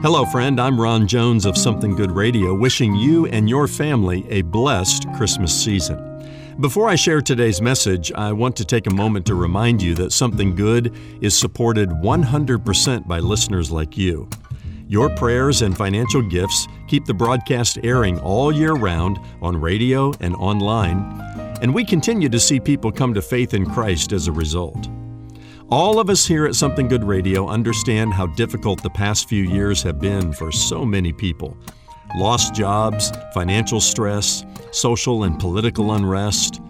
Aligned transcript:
Hello, 0.00 0.24
friend. 0.24 0.60
I'm 0.60 0.80
Ron 0.80 1.08
Jones 1.08 1.44
of 1.44 1.58
Something 1.58 1.96
Good 1.96 2.12
Radio, 2.12 2.54
wishing 2.54 2.94
you 2.94 3.26
and 3.26 3.48
your 3.48 3.66
family 3.66 4.24
a 4.28 4.42
blessed 4.42 5.08
Christmas 5.16 5.52
season. 5.52 5.98
Before 6.60 6.88
I 6.88 6.94
share 6.94 7.20
today's 7.20 7.60
message, 7.60 8.12
I 8.12 8.30
want 8.30 8.54
to 8.58 8.64
take 8.64 8.86
a 8.86 8.94
moment 8.94 9.26
to 9.26 9.34
remind 9.34 9.82
you 9.82 9.96
that 9.96 10.12
Something 10.12 10.54
Good 10.54 10.94
is 11.20 11.36
supported 11.36 11.88
100% 11.88 13.08
by 13.08 13.18
listeners 13.18 13.72
like 13.72 13.98
you. 13.98 14.28
Your 14.86 15.10
prayers 15.16 15.62
and 15.62 15.76
financial 15.76 16.22
gifts 16.22 16.68
keep 16.86 17.04
the 17.04 17.12
broadcast 17.12 17.80
airing 17.82 18.20
all 18.20 18.52
year 18.52 18.74
round 18.74 19.18
on 19.42 19.60
radio 19.60 20.12
and 20.20 20.36
online, 20.36 21.00
and 21.60 21.74
we 21.74 21.84
continue 21.84 22.28
to 22.28 22.38
see 22.38 22.60
people 22.60 22.92
come 22.92 23.14
to 23.14 23.20
faith 23.20 23.52
in 23.52 23.66
Christ 23.66 24.12
as 24.12 24.28
a 24.28 24.32
result. 24.32 24.88
All 25.70 26.00
of 26.00 26.08
us 26.08 26.26
here 26.26 26.46
at 26.46 26.54
Something 26.54 26.88
Good 26.88 27.04
Radio 27.04 27.46
understand 27.46 28.14
how 28.14 28.26
difficult 28.26 28.82
the 28.82 28.88
past 28.88 29.28
few 29.28 29.44
years 29.44 29.82
have 29.82 30.00
been 30.00 30.32
for 30.32 30.50
so 30.50 30.82
many 30.82 31.12
people. 31.12 31.58
Lost 32.16 32.54
jobs, 32.54 33.12
financial 33.34 33.78
stress, 33.78 34.46
social 34.72 35.24
and 35.24 35.38
political 35.38 35.92
unrest. 35.92 36.62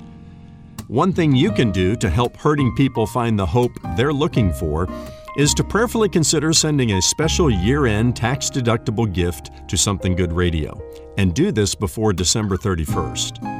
One 0.88 1.12
thing 1.12 1.33
you 1.37 1.52
can 1.52 1.71
do 1.71 1.95
to 1.95 2.11
help 2.11 2.37
hurting 2.37 2.74
people 2.74 3.07
find 3.07 3.38
the 3.38 3.47
hope 3.47 3.71
they're 3.97 4.12
looking 4.12 4.52
for 4.52 4.88
is 5.37 5.55
to 5.55 5.62
prayerfully 5.62 6.09
consider 6.09 6.52
sending 6.52 6.91
a 6.91 7.02
special 7.02 7.49
year 7.49 7.87
end 7.87 8.16
tax 8.16 8.51
deductible 8.51 9.10
gift 9.12 9.52
to 9.69 9.77
Something 9.77 10.16
Good 10.16 10.33
Radio, 10.33 10.77
and 11.16 11.35
do 11.35 11.52
this 11.52 11.77
before 11.77 12.12
December 12.12 12.57
31st. 12.57 13.58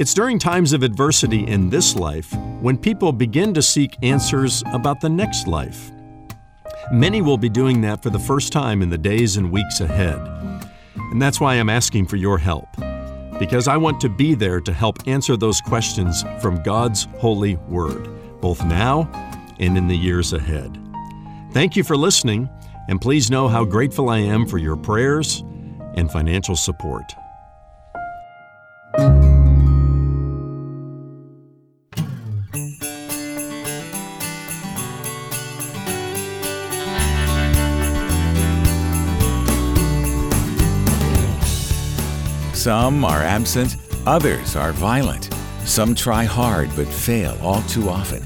It's 0.00 0.14
during 0.14 0.38
times 0.38 0.72
of 0.72 0.82
adversity 0.82 1.46
in 1.46 1.68
this 1.68 1.94
life 1.94 2.32
when 2.62 2.78
people 2.78 3.12
begin 3.12 3.52
to 3.52 3.60
seek 3.60 3.98
answers 4.02 4.62
about 4.72 4.98
the 5.02 5.10
next 5.10 5.46
life. 5.46 5.90
Many 6.90 7.20
will 7.20 7.36
be 7.36 7.50
doing 7.50 7.82
that 7.82 8.02
for 8.02 8.08
the 8.08 8.18
first 8.18 8.50
time 8.50 8.80
in 8.80 8.88
the 8.88 8.96
days 8.96 9.36
and 9.36 9.52
weeks 9.52 9.82
ahead. 9.82 10.18
And 10.96 11.20
that's 11.20 11.38
why 11.38 11.56
I'm 11.56 11.68
asking 11.68 12.06
for 12.06 12.16
your 12.16 12.38
help, 12.38 12.66
because 13.38 13.68
I 13.68 13.76
want 13.76 14.00
to 14.00 14.08
be 14.08 14.32
there 14.34 14.62
to 14.62 14.72
help 14.72 15.06
answer 15.06 15.36
those 15.36 15.60
questions 15.60 16.24
from 16.40 16.62
God's 16.62 17.06
holy 17.18 17.56
word, 17.68 18.08
both 18.40 18.64
now 18.64 19.06
and 19.58 19.76
in 19.76 19.86
the 19.86 19.98
years 19.98 20.32
ahead. 20.32 20.78
Thank 21.52 21.76
you 21.76 21.84
for 21.84 21.94
listening, 21.94 22.48
and 22.88 23.02
please 23.02 23.30
know 23.30 23.48
how 23.48 23.66
grateful 23.66 24.08
I 24.08 24.20
am 24.20 24.46
for 24.46 24.56
your 24.56 24.76
prayers 24.76 25.44
and 25.94 26.10
financial 26.10 26.56
support. 26.56 27.04
Some 42.60 43.06
are 43.06 43.22
absent, 43.22 43.76
others 44.04 44.54
are 44.54 44.72
violent. 44.72 45.30
Some 45.64 45.94
try 45.94 46.24
hard 46.24 46.68
but 46.76 46.86
fail 46.86 47.38
all 47.40 47.62
too 47.62 47.88
often. 47.88 48.22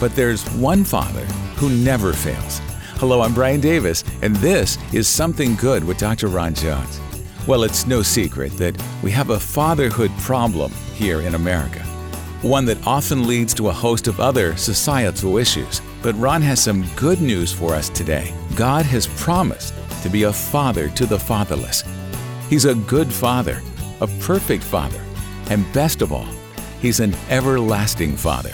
But 0.00 0.12
there's 0.16 0.44
one 0.54 0.82
Father 0.82 1.24
who 1.54 1.68
never 1.68 2.12
fails. 2.12 2.58
Hello, 2.96 3.20
I'm 3.20 3.32
Brian 3.32 3.60
Davis, 3.60 4.02
and 4.22 4.34
this 4.36 4.76
is 4.92 5.06
Something 5.06 5.54
Good 5.54 5.84
with 5.84 5.98
Dr. 5.98 6.26
Ron 6.26 6.52
Jones. 6.52 6.98
Well, 7.46 7.62
it's 7.62 7.86
no 7.86 8.02
secret 8.02 8.56
that 8.56 8.76
we 9.04 9.12
have 9.12 9.30
a 9.30 9.38
fatherhood 9.38 10.10
problem 10.18 10.72
here 10.92 11.20
in 11.20 11.36
America, 11.36 11.84
one 12.42 12.64
that 12.64 12.84
often 12.88 13.24
leads 13.24 13.54
to 13.54 13.68
a 13.68 13.72
host 13.72 14.08
of 14.08 14.18
other 14.18 14.56
societal 14.56 15.38
issues. 15.38 15.80
But 16.02 16.18
Ron 16.18 16.42
has 16.42 16.60
some 16.60 16.84
good 16.96 17.20
news 17.20 17.52
for 17.52 17.72
us 17.72 17.88
today. 17.88 18.34
God 18.56 18.84
has 18.86 19.06
promised 19.06 19.74
to 20.02 20.08
be 20.08 20.24
a 20.24 20.32
father 20.32 20.88
to 20.88 21.06
the 21.06 21.20
fatherless. 21.20 21.84
He's 22.50 22.64
a 22.64 22.74
good 22.74 23.12
father 23.12 23.62
a 24.00 24.06
perfect 24.20 24.62
Father, 24.62 25.00
and 25.50 25.70
best 25.72 26.02
of 26.02 26.12
all, 26.12 26.28
He's 26.80 27.00
an 27.00 27.14
everlasting 27.30 28.16
Father. 28.16 28.52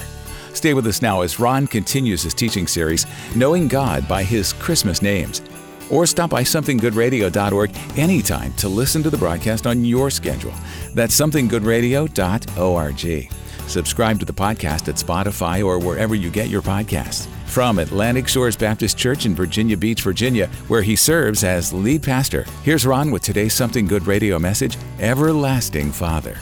Stay 0.55 0.75
with 0.75 0.87
us 0.87 1.03
now 1.03 1.23
as 1.23 1.41
Ron 1.41 1.67
continues 1.67 2.23
his 2.23 2.35
teaching 2.35 2.67
series, 2.67 3.07
Knowing 3.35 3.69
God 3.69 4.07
by 4.07 4.23
His 4.23 4.53
Christmas 4.53 5.03
Names. 5.03 5.43
Or 5.91 6.07
stop 6.07 6.31
by 6.31 6.43
somethinggoodradio.org 6.43 7.99
anytime 7.99 8.53
to 8.55 8.69
listen 8.69 9.03
to 9.03 9.11
the 9.11 9.19
broadcast 9.19 9.67
on 9.67 9.85
your 9.85 10.11
schedule. 10.11 10.55
That's 10.95 11.19
somethinggoodradio.org. 11.19 13.42
Subscribe 13.67 14.19
to 14.21 14.25
the 14.25 14.33
podcast 14.33 14.89
at 14.89 14.97
Spotify 14.97 15.65
or 15.65 15.79
wherever 15.79 16.15
you 16.15 16.31
get 16.31 16.49
your 16.49 16.63
podcasts. 16.63 17.27
From 17.47 17.79
Atlantic 17.79 18.29
Shores 18.29 18.57
Baptist 18.57 18.97
Church 18.97 19.27
in 19.27 19.35
Virginia 19.35 19.77
Beach, 19.77 20.03
Virginia, 20.03 20.49
where 20.69 20.83
he 20.83 20.97
serves 20.97 21.45
as 21.45 21.73
lead 21.73 22.03
pastor, 22.03 22.47
here's 22.63 22.87
Ron 22.87 23.11
with 23.11 23.23
today's 23.23 23.53
Something 23.53 23.87
Good 23.87 24.07
radio 24.07 24.39
message 24.39 24.79
Everlasting 24.99 25.93
Father. 25.93 26.39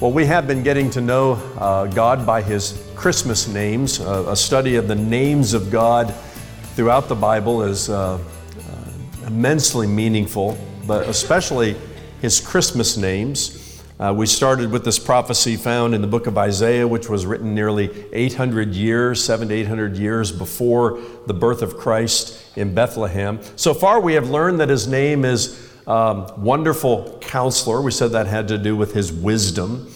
Well, 0.00 0.12
we 0.12 0.26
have 0.26 0.46
been 0.46 0.62
getting 0.62 0.90
to 0.90 1.00
know 1.00 1.32
uh, 1.58 1.86
God 1.86 2.24
by 2.24 2.40
His 2.40 2.88
Christmas 2.94 3.48
names. 3.48 3.98
Uh, 3.98 4.26
a 4.28 4.36
study 4.36 4.76
of 4.76 4.86
the 4.86 4.94
names 4.94 5.54
of 5.54 5.72
God 5.72 6.14
throughout 6.76 7.08
the 7.08 7.16
Bible 7.16 7.64
is 7.64 7.90
uh, 7.90 8.14
uh 8.14 9.26
immensely 9.26 9.88
meaningful, 9.88 10.56
but 10.86 11.08
especially 11.08 11.74
His 12.22 12.40
Christmas 12.40 12.96
names. 12.96 13.57
Uh, 14.00 14.14
we 14.16 14.26
started 14.26 14.70
with 14.70 14.84
this 14.84 14.96
prophecy 14.96 15.56
found 15.56 15.92
in 15.92 16.00
the 16.00 16.06
book 16.06 16.28
of 16.28 16.38
Isaiah, 16.38 16.86
which 16.86 17.08
was 17.08 17.26
written 17.26 17.52
nearly 17.52 17.90
800 18.12 18.72
years, 18.72 19.24
seven 19.24 19.48
to 19.48 19.54
800 19.54 19.96
years 19.96 20.30
before 20.30 21.00
the 21.26 21.34
birth 21.34 21.62
of 21.62 21.76
Christ 21.76 22.56
in 22.56 22.74
Bethlehem. 22.74 23.40
So 23.56 23.74
far, 23.74 24.00
we 24.00 24.14
have 24.14 24.30
learned 24.30 24.60
that 24.60 24.68
his 24.68 24.86
name 24.86 25.24
is 25.24 25.68
um, 25.88 26.30
Wonderful 26.40 27.18
Counselor. 27.20 27.82
We 27.82 27.90
said 27.90 28.12
that 28.12 28.28
had 28.28 28.46
to 28.48 28.58
do 28.58 28.76
with 28.76 28.94
his 28.94 29.12
wisdom. 29.12 29.90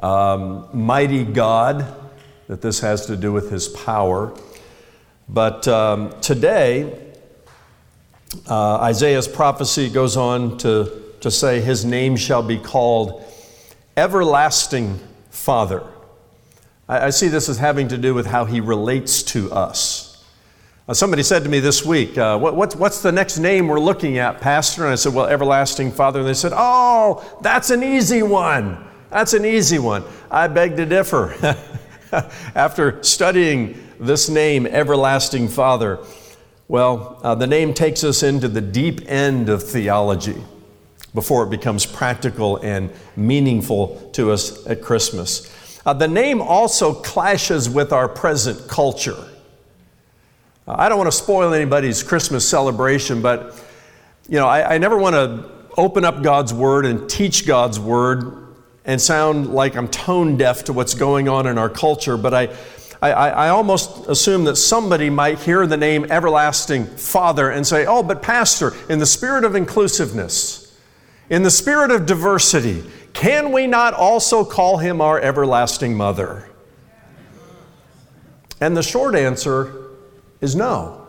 Um, 0.00 0.68
mighty 0.74 1.24
God, 1.24 1.86
that 2.46 2.60
this 2.60 2.80
has 2.80 3.06
to 3.06 3.16
do 3.16 3.32
with 3.32 3.50
his 3.50 3.68
power. 3.68 4.34
But 5.30 5.66
um, 5.66 6.12
today, 6.20 7.08
uh, 8.46 8.80
Isaiah's 8.82 9.28
prophecy 9.28 9.88
goes 9.88 10.18
on 10.18 10.58
to, 10.58 11.14
to 11.22 11.30
say, 11.30 11.62
His 11.62 11.86
name 11.86 12.16
shall 12.16 12.42
be 12.42 12.58
called 12.58 13.24
everlasting 13.96 14.98
Father. 15.30 15.82
I, 16.88 17.10
see 17.10 17.28
this 17.28 17.48
as 17.48 17.58
having 17.58 17.86
to 17.88 17.98
do 17.98 18.14
with 18.14 18.26
how 18.26 18.44
He 18.44 18.60
relates 18.60 19.22
to 19.24 19.52
us. 19.52 20.24
Uh, 20.88 20.92
somebody 20.94 21.22
said 21.22 21.44
to 21.44 21.48
me 21.48 21.60
this 21.60 21.84
week, 21.84 22.18
uh, 22.18 22.36
what, 22.36 22.56
what's, 22.56 22.74
what's 22.74 23.00
the 23.00 23.12
next 23.12 23.38
name 23.38 23.68
we're 23.68 23.78
looking 23.78 24.18
at, 24.18 24.40
Pastor? 24.40 24.82
And 24.82 24.92
I 24.92 24.96
said, 24.96 25.14
Well, 25.14 25.26
Everlasting 25.26 25.92
Father. 25.92 26.18
And 26.18 26.28
they 26.28 26.34
said, 26.34 26.52
Oh, 26.54 27.38
that's 27.42 27.70
an 27.70 27.84
easy 27.84 28.24
one. 28.24 28.76
That's 29.08 29.32
an 29.32 29.44
easy 29.44 29.78
one. 29.78 30.02
I 30.30 30.48
beg 30.48 30.76
to 30.78 30.86
differ. 30.86 31.34
After 32.56 33.00
studying 33.04 33.80
this 34.00 34.28
name, 34.28 34.66
Everlasting 34.66 35.46
Father, 35.46 36.00
well, 36.66 37.20
uh, 37.22 37.36
the 37.36 37.46
name 37.46 37.72
takes 37.72 38.02
us 38.02 38.24
into 38.24 38.48
the 38.48 38.60
deep 38.60 39.08
end 39.08 39.48
of 39.48 39.62
theology 39.62 40.42
before 41.14 41.44
it 41.44 41.50
becomes 41.50 41.86
practical 41.86 42.56
and 42.58 42.90
meaningful 43.16 44.10
to 44.12 44.30
us 44.30 44.66
at 44.66 44.82
Christmas. 44.82 45.52
Uh, 45.84 45.92
the 45.92 46.08
name 46.08 46.40
also 46.40 46.92
clashes 46.92 47.68
with 47.68 47.92
our 47.92 48.08
present 48.08 48.68
culture. 48.68 49.16
Uh, 50.66 50.76
I 50.78 50.88
don't 50.88 50.98
want 50.98 51.10
to 51.10 51.16
spoil 51.16 51.54
anybody's 51.54 52.02
Christmas 52.02 52.46
celebration, 52.48 53.22
but 53.22 53.60
you 54.28 54.36
know, 54.36 54.46
I, 54.46 54.74
I 54.74 54.78
never 54.78 54.96
want 54.98 55.14
to 55.14 55.50
open 55.76 56.04
up 56.04 56.22
God's 56.22 56.52
Word 56.52 56.86
and 56.86 57.08
teach 57.08 57.46
God's 57.46 57.80
Word 57.80 58.54
and 58.84 59.00
sound 59.00 59.48
like 59.52 59.76
I'm 59.76 59.88
tone 59.88 60.36
deaf 60.36 60.64
to 60.64 60.72
what's 60.72 60.94
going 60.94 61.28
on 61.28 61.46
in 61.46 61.58
our 61.58 61.68
culture, 61.68 62.16
but 62.16 62.34
I, 62.34 62.56
I, 63.02 63.10
I, 63.12 63.48
almost 63.48 64.08
assume 64.08 64.44
that 64.44 64.56
somebody 64.56 65.08
might 65.08 65.38
hear 65.38 65.66
the 65.66 65.76
name 65.76 66.06
Everlasting 66.10 66.86
Father 66.86 67.50
and 67.50 67.66
say, 67.66 67.86
Oh, 67.86 68.02
but 68.02 68.20
Pastor, 68.20 68.74
in 68.90 68.98
the 68.98 69.06
spirit 69.06 69.44
of 69.44 69.54
inclusiveness, 69.54 70.59
in 71.30 71.42
the 71.42 71.50
spirit 71.50 71.90
of 71.90 72.04
diversity, 72.04 72.84
can 73.12 73.52
we 73.52 73.66
not 73.66 73.94
also 73.94 74.44
call 74.44 74.76
him 74.76 75.00
our 75.00 75.20
everlasting 75.20 75.96
mother? 75.96 76.50
And 78.60 78.76
the 78.76 78.82
short 78.82 79.14
answer 79.14 79.90
is 80.40 80.54
no. 80.54 81.06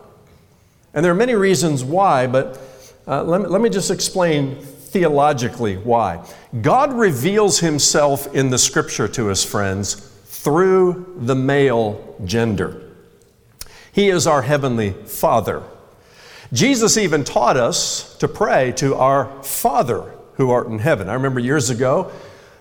And 0.94 1.04
there 1.04 1.12
are 1.12 1.16
many 1.16 1.34
reasons 1.34 1.84
why, 1.84 2.26
but 2.26 2.60
uh, 3.06 3.24
let, 3.24 3.42
me, 3.42 3.46
let 3.48 3.60
me 3.60 3.68
just 3.68 3.90
explain 3.90 4.56
theologically 4.56 5.76
why. 5.76 6.24
God 6.60 6.92
reveals 6.92 7.58
himself 7.58 8.32
in 8.34 8.50
the 8.50 8.58
scripture 8.58 9.08
to 9.08 9.26
his 9.26 9.44
friends 9.44 9.94
through 10.24 11.14
the 11.18 11.34
male 11.34 12.16
gender. 12.24 12.90
He 13.92 14.08
is 14.08 14.26
our 14.26 14.42
heavenly 14.42 14.92
Father. 14.92 15.62
Jesus 16.52 16.98
even 16.98 17.24
taught 17.24 17.56
us 17.56 18.14
to 18.18 18.28
pray 18.28 18.72
to 18.72 18.94
our 18.94 19.42
Father 19.42 20.14
who 20.34 20.50
art 20.50 20.66
in 20.66 20.78
heaven. 20.78 21.08
I 21.08 21.14
remember 21.14 21.40
years 21.40 21.70
ago, 21.70 22.12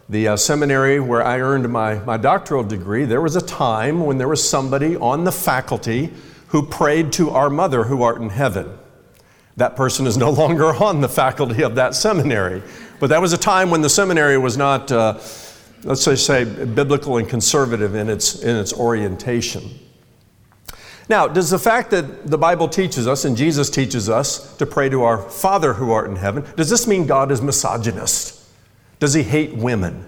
the 0.07 0.29
uh, 0.29 0.35
seminary 0.37 1.01
where 1.01 1.21
I 1.21 1.39
earned 1.39 1.69
my, 1.69 1.95
my 1.95 2.15
doctoral 2.15 2.63
degree, 2.63 3.03
there 3.03 3.19
was 3.19 3.35
a 3.35 3.41
time 3.41 4.05
when 4.05 4.17
there 4.17 4.29
was 4.29 4.47
somebody 4.47 4.95
on 4.95 5.25
the 5.25 5.31
faculty 5.31 6.13
who 6.47 6.65
prayed 6.65 7.11
to 7.13 7.31
our 7.31 7.49
mother 7.49 7.83
who 7.83 8.01
art 8.01 8.21
in 8.21 8.29
heaven. 8.29 8.77
That 9.57 9.75
person 9.75 10.07
is 10.07 10.17
no 10.17 10.29
longer 10.41 10.73
on 10.73 11.01
the 11.01 11.09
faculty 11.09 11.61
of 11.61 11.75
that 11.75 11.93
seminary. 11.93 12.63
But 13.01 13.07
that 13.07 13.19
was 13.19 13.33
a 13.33 13.37
time 13.37 13.69
when 13.69 13.81
the 13.81 13.89
seminary 13.89 14.37
was 14.37 14.55
not, 14.55 14.89
uh, 14.89 15.19
let's 15.83 16.01
say, 16.01 16.15
say, 16.15 16.45
biblical 16.45 17.17
and 17.17 17.27
conservative 17.27 17.95
in 17.95 18.09
its, 18.09 18.41
in 18.41 18.55
its 18.55 18.71
orientation. 18.71 19.69
Now, 21.11 21.27
does 21.27 21.49
the 21.49 21.59
fact 21.59 21.91
that 21.91 22.27
the 22.27 22.37
Bible 22.37 22.69
teaches 22.69 23.05
us 23.05 23.25
and 23.25 23.35
Jesus 23.35 23.69
teaches 23.69 24.07
us 24.07 24.55
to 24.55 24.65
pray 24.65 24.87
to 24.87 25.03
our 25.03 25.17
Father 25.17 25.73
who 25.73 25.91
art 25.91 26.09
in 26.09 26.15
heaven, 26.15 26.45
does 26.55 26.69
this 26.69 26.87
mean 26.87 27.05
God 27.05 27.33
is 27.33 27.41
misogynist? 27.41 28.41
Does 29.01 29.13
he 29.13 29.21
hate 29.21 29.53
women? 29.53 30.05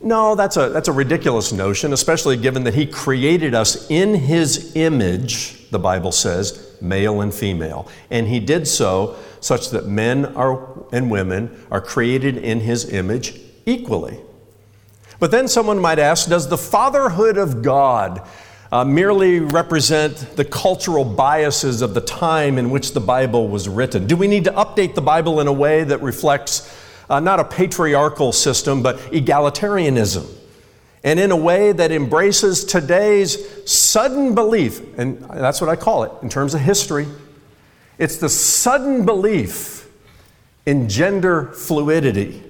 No, 0.00 0.34
that's 0.34 0.56
a, 0.56 0.70
that's 0.70 0.88
a 0.88 0.92
ridiculous 0.92 1.52
notion, 1.52 1.92
especially 1.92 2.38
given 2.38 2.64
that 2.64 2.72
he 2.72 2.86
created 2.86 3.54
us 3.54 3.90
in 3.90 4.14
his 4.14 4.74
image, 4.76 5.68
the 5.68 5.78
Bible 5.78 6.10
says, 6.10 6.74
male 6.80 7.20
and 7.20 7.34
female. 7.34 7.86
And 8.08 8.26
he 8.26 8.40
did 8.40 8.66
so 8.66 9.16
such 9.40 9.68
that 9.72 9.88
men 9.88 10.24
are, 10.36 10.86
and 10.90 11.10
women 11.10 11.54
are 11.70 11.82
created 11.82 12.38
in 12.38 12.60
his 12.60 12.90
image 12.90 13.38
equally. 13.66 14.18
But 15.20 15.32
then 15.32 15.48
someone 15.48 15.78
might 15.78 15.98
ask 15.98 16.30
Does 16.30 16.48
the 16.48 16.56
fatherhood 16.56 17.36
of 17.36 17.60
God 17.60 18.26
uh, 18.74 18.84
merely 18.84 19.38
represent 19.38 20.16
the 20.34 20.44
cultural 20.44 21.04
biases 21.04 21.80
of 21.80 21.94
the 21.94 22.00
time 22.00 22.58
in 22.58 22.70
which 22.70 22.92
the 22.92 22.98
Bible 22.98 23.46
was 23.46 23.68
written? 23.68 24.04
Do 24.04 24.16
we 24.16 24.26
need 24.26 24.42
to 24.44 24.50
update 24.50 24.96
the 24.96 25.00
Bible 25.00 25.38
in 25.38 25.46
a 25.46 25.52
way 25.52 25.84
that 25.84 26.02
reflects 26.02 26.76
uh, 27.08 27.20
not 27.20 27.38
a 27.38 27.44
patriarchal 27.44 28.32
system, 28.32 28.82
but 28.82 28.96
egalitarianism? 29.12 30.28
And 31.04 31.20
in 31.20 31.30
a 31.30 31.36
way 31.36 31.70
that 31.70 31.92
embraces 31.92 32.64
today's 32.64 33.38
sudden 33.70 34.34
belief, 34.34 34.98
and 34.98 35.22
that's 35.22 35.60
what 35.60 35.70
I 35.70 35.76
call 35.76 36.02
it 36.02 36.10
in 36.22 36.28
terms 36.28 36.52
of 36.52 36.60
history. 36.60 37.06
It's 37.96 38.16
the 38.16 38.28
sudden 38.28 39.06
belief 39.06 39.88
in 40.66 40.88
gender 40.88 41.52
fluidity. 41.52 42.42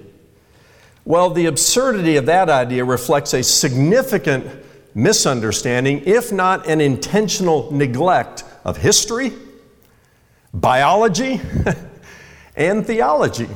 Well, 1.03 1.29
the 1.29 1.45
absurdity 1.45 2.15
of 2.15 2.25
that 2.25 2.49
idea 2.49 2.83
reflects 2.83 3.35
a 3.35 3.43
significant 3.43 4.47
misunderstanding, 4.95 6.01
if 6.05 6.31
not 6.31 6.67
an 6.67 6.81
intentional 6.81 7.71
neglect 7.71 8.45
of 8.63 8.77
history, 8.77 9.33
biology, 10.53 11.41
and 12.55 12.87
theology. 12.87 13.49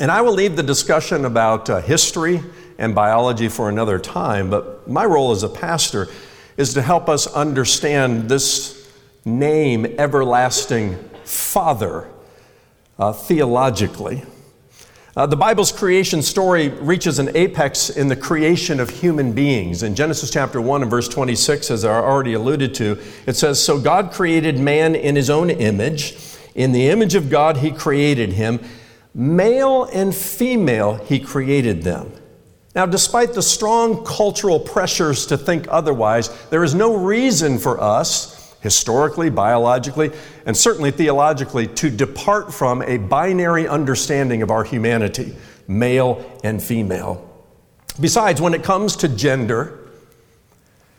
And 0.00 0.10
I 0.10 0.22
will 0.22 0.32
leave 0.32 0.56
the 0.56 0.62
discussion 0.62 1.26
about 1.26 1.68
uh, 1.68 1.82
history 1.82 2.42
and 2.78 2.94
biology 2.94 3.48
for 3.48 3.68
another 3.68 3.98
time, 3.98 4.48
but 4.48 4.88
my 4.88 5.04
role 5.04 5.30
as 5.30 5.42
a 5.42 5.48
pastor 5.48 6.08
is 6.56 6.72
to 6.74 6.82
help 6.82 7.08
us 7.08 7.26
understand 7.26 8.28
this 8.28 8.90
name, 9.24 9.84
everlasting 9.98 10.96
Father, 11.24 12.08
uh, 12.98 13.12
theologically. 13.12 14.24
Uh, 15.14 15.26
the 15.26 15.36
Bible's 15.36 15.70
creation 15.70 16.22
story 16.22 16.68
reaches 16.68 17.18
an 17.18 17.36
apex 17.36 17.90
in 17.90 18.08
the 18.08 18.16
creation 18.16 18.80
of 18.80 18.88
human 18.88 19.34
beings. 19.34 19.82
In 19.82 19.94
Genesis 19.94 20.30
chapter 20.30 20.58
1 20.58 20.80
and 20.80 20.90
verse 20.90 21.06
26, 21.06 21.70
as 21.70 21.84
I 21.84 21.90
already 21.90 22.32
alluded 22.32 22.74
to, 22.76 22.98
it 23.26 23.36
says, 23.36 23.62
So 23.62 23.78
God 23.78 24.10
created 24.10 24.58
man 24.58 24.94
in 24.94 25.14
his 25.14 25.28
own 25.28 25.50
image. 25.50 26.16
In 26.54 26.72
the 26.72 26.88
image 26.88 27.14
of 27.14 27.28
God, 27.28 27.58
he 27.58 27.70
created 27.70 28.32
him. 28.32 28.58
Male 29.12 29.84
and 29.92 30.14
female, 30.14 30.96
he 31.04 31.20
created 31.20 31.82
them. 31.82 32.10
Now, 32.74 32.86
despite 32.86 33.34
the 33.34 33.42
strong 33.42 34.06
cultural 34.06 34.58
pressures 34.58 35.26
to 35.26 35.36
think 35.36 35.66
otherwise, 35.68 36.30
there 36.48 36.64
is 36.64 36.74
no 36.74 36.96
reason 36.96 37.58
for 37.58 37.78
us 37.78 38.41
historically, 38.62 39.28
biologically, 39.28 40.12
and 40.46 40.56
certainly 40.56 40.90
theologically, 40.90 41.66
to 41.66 41.90
depart 41.90 42.54
from 42.54 42.80
a 42.82 42.96
binary 42.96 43.66
understanding 43.68 44.40
of 44.40 44.50
our 44.50 44.64
humanity, 44.64 45.36
male 45.66 46.24
and 46.44 46.62
female. 46.62 47.28
Besides, 48.00 48.40
when 48.40 48.54
it 48.54 48.62
comes 48.62 48.96
to 48.96 49.08
gender, 49.08 49.78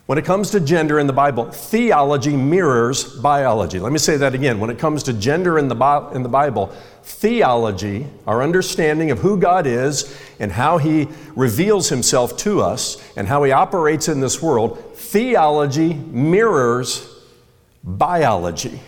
when 0.06 0.18
it 0.18 0.26
comes 0.26 0.52
to 0.52 0.60
gender 0.60 1.00
in 1.00 1.08
the 1.08 1.14
Bible, 1.14 1.50
theology 1.50 2.36
mirrors 2.36 3.06
biology. 3.22 3.80
Let 3.80 3.94
me 3.94 3.98
say 3.98 4.18
that 4.18 4.36
again. 4.36 4.60
When 4.60 4.70
it 4.70 4.78
comes 4.78 5.04
to 5.04 5.14
gender 5.14 5.58
in 5.58 5.70
the, 5.70 6.10
in 6.14 6.24
the 6.24 6.30
Bible, 6.30 6.68
theology, 7.04 8.08
our 8.28 8.44
understanding 8.44 9.12
of 9.12 9.20
who 9.20 9.38
God 9.38 9.66
is 9.66 10.20
and 10.40 10.52
how 10.52 10.78
He 10.78 11.08
reveals 11.38 11.88
Himself 11.88 12.36
to 12.40 12.62
us 12.62 13.02
and 13.16 13.30
how 13.30 13.44
He 13.44 13.54
operates 13.54 14.10
in 14.10 14.20
this 14.20 14.42
world, 14.42 14.78
theology 14.96 15.94
mirrors 15.94 17.13
biology. 17.84 18.80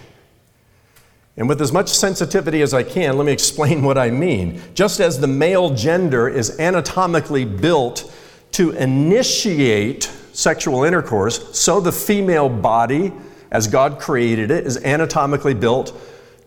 And 1.38 1.50
with 1.50 1.62
as 1.62 1.72
much 1.72 1.90
sensitivity 1.90 2.62
as 2.62 2.74
I 2.74 2.84
can, 2.84 3.18
let 3.18 3.26
me 3.26 3.32
explain 3.32 3.84
what 3.84 3.98
I 3.98 4.10
mean. 4.10 4.62
Just 4.74 5.00
as 5.00 5.20
the 5.20 5.28
male 5.28 5.74
gender 5.74 6.28
is 6.28 6.60
anatomically 6.60 7.46
built 7.46 8.12
to 8.54 8.72
initiate 8.72 10.04
sexual 10.34 10.84
intercourse, 10.84 11.58
so 11.58 11.80
the 11.80 11.92
female 11.92 12.50
body, 12.50 13.12
as 13.52 13.68
God 13.68 14.00
created 14.00 14.52
it, 14.52 14.66
is 14.66 14.78
anatomically 14.84 15.54
built 15.54 15.94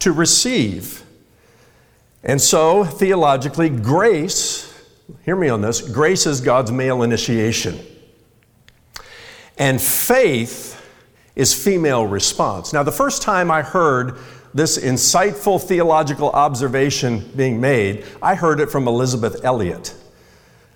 to 0.00 0.12
receive. 0.12 1.04
And 2.24 2.40
so, 2.40 2.84
theologically, 2.84 3.68
grace, 3.68 4.72
hear 5.24 5.36
me 5.36 5.48
on 5.48 5.60
this, 5.60 5.80
grace 5.80 6.26
is 6.26 6.40
God's 6.40 6.72
male 6.72 7.02
initiation. 7.02 7.78
And 9.56 9.80
faith 9.80 10.77
is 11.38 11.54
female 11.54 12.04
response. 12.04 12.72
Now, 12.72 12.82
the 12.82 12.92
first 12.92 13.22
time 13.22 13.50
I 13.50 13.62
heard 13.62 14.18
this 14.52 14.76
insightful 14.76 15.62
theological 15.62 16.30
observation 16.30 17.30
being 17.36 17.60
made, 17.60 18.04
I 18.20 18.34
heard 18.34 18.60
it 18.60 18.70
from 18.70 18.88
Elisabeth 18.88 19.44
Elliot, 19.44 19.94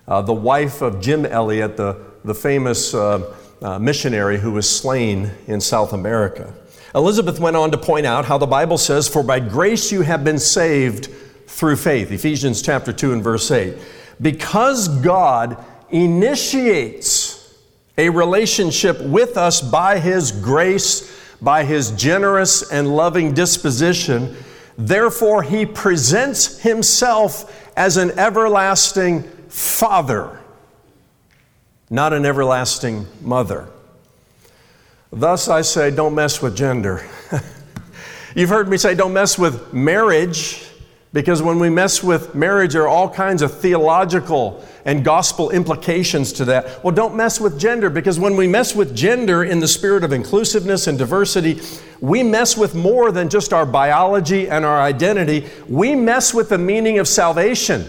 uh, 0.07 0.21
the 0.21 0.33
wife 0.33 0.81
of 0.81 1.01
Jim 1.01 1.25
Elliot, 1.25 1.75
the, 1.75 2.01
the 2.23 2.33
famous 2.33 2.93
uh, 2.93 3.35
uh, 3.61 3.77
missionary 3.77 4.39
who 4.39 4.53
was 4.53 4.67
slain 4.69 5.31
in 5.47 5.59
South 5.59 5.91
America. 5.91 6.53
Elisabeth 6.95 7.39
went 7.39 7.57
on 7.57 7.69
to 7.71 7.77
point 7.77 8.05
out 8.05 8.23
how 8.23 8.37
the 8.37 8.47
Bible 8.47 8.77
says, 8.77 9.09
For 9.09 9.21
by 9.21 9.41
grace 9.41 9.91
you 9.91 10.01
have 10.01 10.23
been 10.23 10.39
saved 10.39 11.09
through 11.47 11.75
faith. 11.75 12.09
Ephesians 12.09 12.61
chapter 12.61 12.93
2 12.93 13.11
and 13.11 13.23
verse 13.23 13.51
8. 13.51 13.75
Because 14.21 14.87
God 14.87 15.61
initiates 15.89 17.22
a 17.97 18.09
relationship 18.09 18.99
with 19.01 19.37
us 19.37 19.61
by 19.61 19.99
His 19.99 20.31
grace, 20.31 21.11
by 21.41 21.63
His 21.63 21.91
generous 21.91 22.71
and 22.71 22.95
loving 22.95 23.33
disposition. 23.33 24.35
Therefore, 24.77 25.43
He 25.43 25.65
presents 25.65 26.59
Himself 26.59 27.71
as 27.77 27.97
an 27.97 28.11
everlasting 28.11 29.23
Father, 29.49 30.39
not 31.89 32.13
an 32.13 32.25
everlasting 32.25 33.07
Mother. 33.21 33.69
Thus, 35.11 35.47
I 35.47 35.61
say, 35.61 35.91
don't 35.91 36.15
mess 36.15 36.41
with 36.41 36.57
gender. 36.57 37.07
You've 38.35 38.49
heard 38.49 38.67
me 38.67 38.77
say, 38.77 38.95
don't 38.95 39.13
mess 39.13 39.37
with 39.37 39.71
marriage, 39.71 40.65
because 41.13 41.43
when 41.43 41.59
we 41.59 41.69
mess 41.69 42.03
with 42.03 42.33
marriage, 42.33 42.73
there 42.73 42.81
are 42.81 42.87
all 42.87 43.07
kinds 43.07 43.43
of 43.43 43.59
theological 43.59 44.65
and 44.83 45.05
gospel 45.05 45.51
implications 45.51 46.33
to 46.33 46.45
that. 46.45 46.83
Well, 46.83 46.93
don't 46.93 47.15
mess 47.15 47.39
with 47.39 47.59
gender 47.59 47.91
because 47.91 48.19
when 48.19 48.35
we 48.35 48.47
mess 48.47 48.75
with 48.75 48.95
gender 48.95 49.43
in 49.43 49.59
the 49.59 49.67
spirit 49.67 50.03
of 50.03 50.11
inclusiveness 50.11 50.87
and 50.87 50.97
diversity, 50.97 51.61
we 52.01 52.23
mess 52.23 52.57
with 52.57 52.73
more 52.73 53.11
than 53.11 53.29
just 53.29 53.53
our 53.53 53.65
biology 53.65 54.49
and 54.49 54.65
our 54.65 54.81
identity. 54.81 55.47
We 55.69 55.93
mess 55.93 56.33
with 56.33 56.49
the 56.49 56.57
meaning 56.57 56.97
of 56.97 57.07
salvation. 57.07 57.85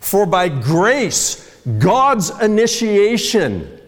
For 0.00 0.26
by 0.26 0.48
grace, 0.48 1.62
God's 1.78 2.30
initiation 2.40 3.80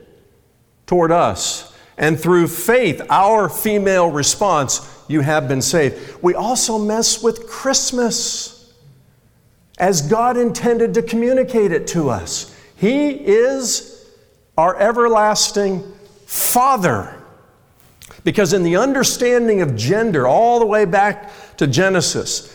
toward 0.87 1.11
us, 1.11 1.73
and 1.99 2.19
through 2.19 2.49
faith, 2.49 3.03
our 3.11 3.49
female 3.49 4.11
response, 4.11 5.05
you 5.09 5.21
have 5.21 5.49
been 5.49 5.61
saved. 5.61 6.23
We 6.23 6.35
also 6.35 6.79
mess 6.79 7.23
with 7.23 7.47
Christmas 7.49 8.60
as 9.81 10.03
God 10.03 10.37
intended 10.37 10.95
to 10.95 11.03
communicate 11.03 11.73
it 11.73 11.87
to 11.89 12.11
us. 12.11 12.55
He 12.77 13.09
is 13.09 14.07
our 14.57 14.79
everlasting 14.79 15.83
Father. 16.27 17.17
Because 18.23 18.53
in 18.53 18.63
the 18.63 18.77
understanding 18.77 19.63
of 19.63 19.75
gender, 19.75 20.29
all 20.29 20.59
the 20.59 20.67
way 20.67 20.85
back 20.85 21.33
to 21.57 21.67
Genesis, 21.67 22.55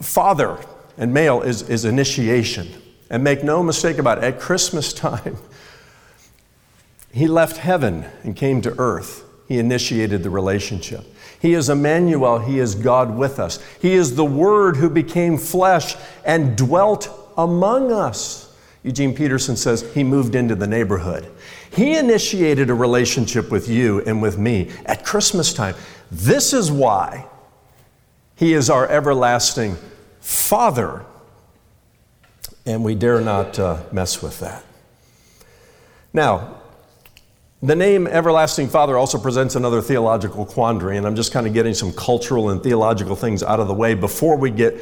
father 0.00 0.58
and 0.96 1.12
male 1.12 1.42
is, 1.42 1.68
is 1.68 1.84
initiation. 1.84 2.68
And 3.10 3.22
make 3.22 3.44
no 3.44 3.62
mistake 3.62 3.98
about 3.98 4.18
it, 4.18 4.24
at 4.24 4.40
Christmas 4.40 4.92
time, 4.94 5.36
he 7.12 7.26
left 7.28 7.58
heaven 7.58 8.06
and 8.22 8.34
came 8.34 8.62
to 8.62 8.74
earth. 8.78 9.22
He 9.46 9.58
initiated 9.58 10.22
the 10.22 10.30
relationship. 10.30 11.04
He 11.44 11.52
is 11.52 11.68
Emmanuel, 11.68 12.38
He 12.38 12.58
is 12.58 12.74
God 12.74 13.14
with 13.14 13.38
us. 13.38 13.62
He 13.78 13.92
is 13.92 14.16
the 14.16 14.24
Word 14.24 14.78
who 14.78 14.88
became 14.88 15.36
flesh 15.36 15.94
and 16.24 16.56
dwelt 16.56 17.10
among 17.36 17.92
us. 17.92 18.56
Eugene 18.82 19.14
Peterson 19.14 19.54
says 19.54 19.82
he 19.92 20.02
moved 20.02 20.34
into 20.36 20.54
the 20.54 20.66
neighborhood. 20.66 21.30
He 21.70 21.98
initiated 21.98 22.70
a 22.70 22.74
relationship 22.74 23.50
with 23.50 23.68
you 23.68 24.00
and 24.06 24.22
with 24.22 24.38
me 24.38 24.70
at 24.86 25.04
Christmas 25.04 25.52
time. 25.52 25.74
This 26.10 26.54
is 26.54 26.72
why 26.72 27.26
he 28.36 28.54
is 28.54 28.70
our 28.70 28.88
everlasting 28.88 29.76
Father. 30.20 31.04
And 32.64 32.82
we 32.82 32.94
dare 32.94 33.20
not 33.20 33.58
uh, 33.58 33.82
mess 33.92 34.22
with 34.22 34.40
that. 34.40 34.64
Now, 36.10 36.62
the 37.64 37.74
name 37.74 38.06
Everlasting 38.06 38.68
Father 38.68 38.98
also 38.98 39.16
presents 39.16 39.54
another 39.54 39.80
theological 39.80 40.44
quandary, 40.44 40.98
and 40.98 41.06
I'm 41.06 41.16
just 41.16 41.32
kind 41.32 41.46
of 41.46 41.54
getting 41.54 41.72
some 41.72 41.94
cultural 41.94 42.50
and 42.50 42.62
theological 42.62 43.16
things 43.16 43.42
out 43.42 43.58
of 43.58 43.68
the 43.68 43.74
way 43.74 43.94
before 43.94 44.36
we 44.36 44.50
get 44.50 44.76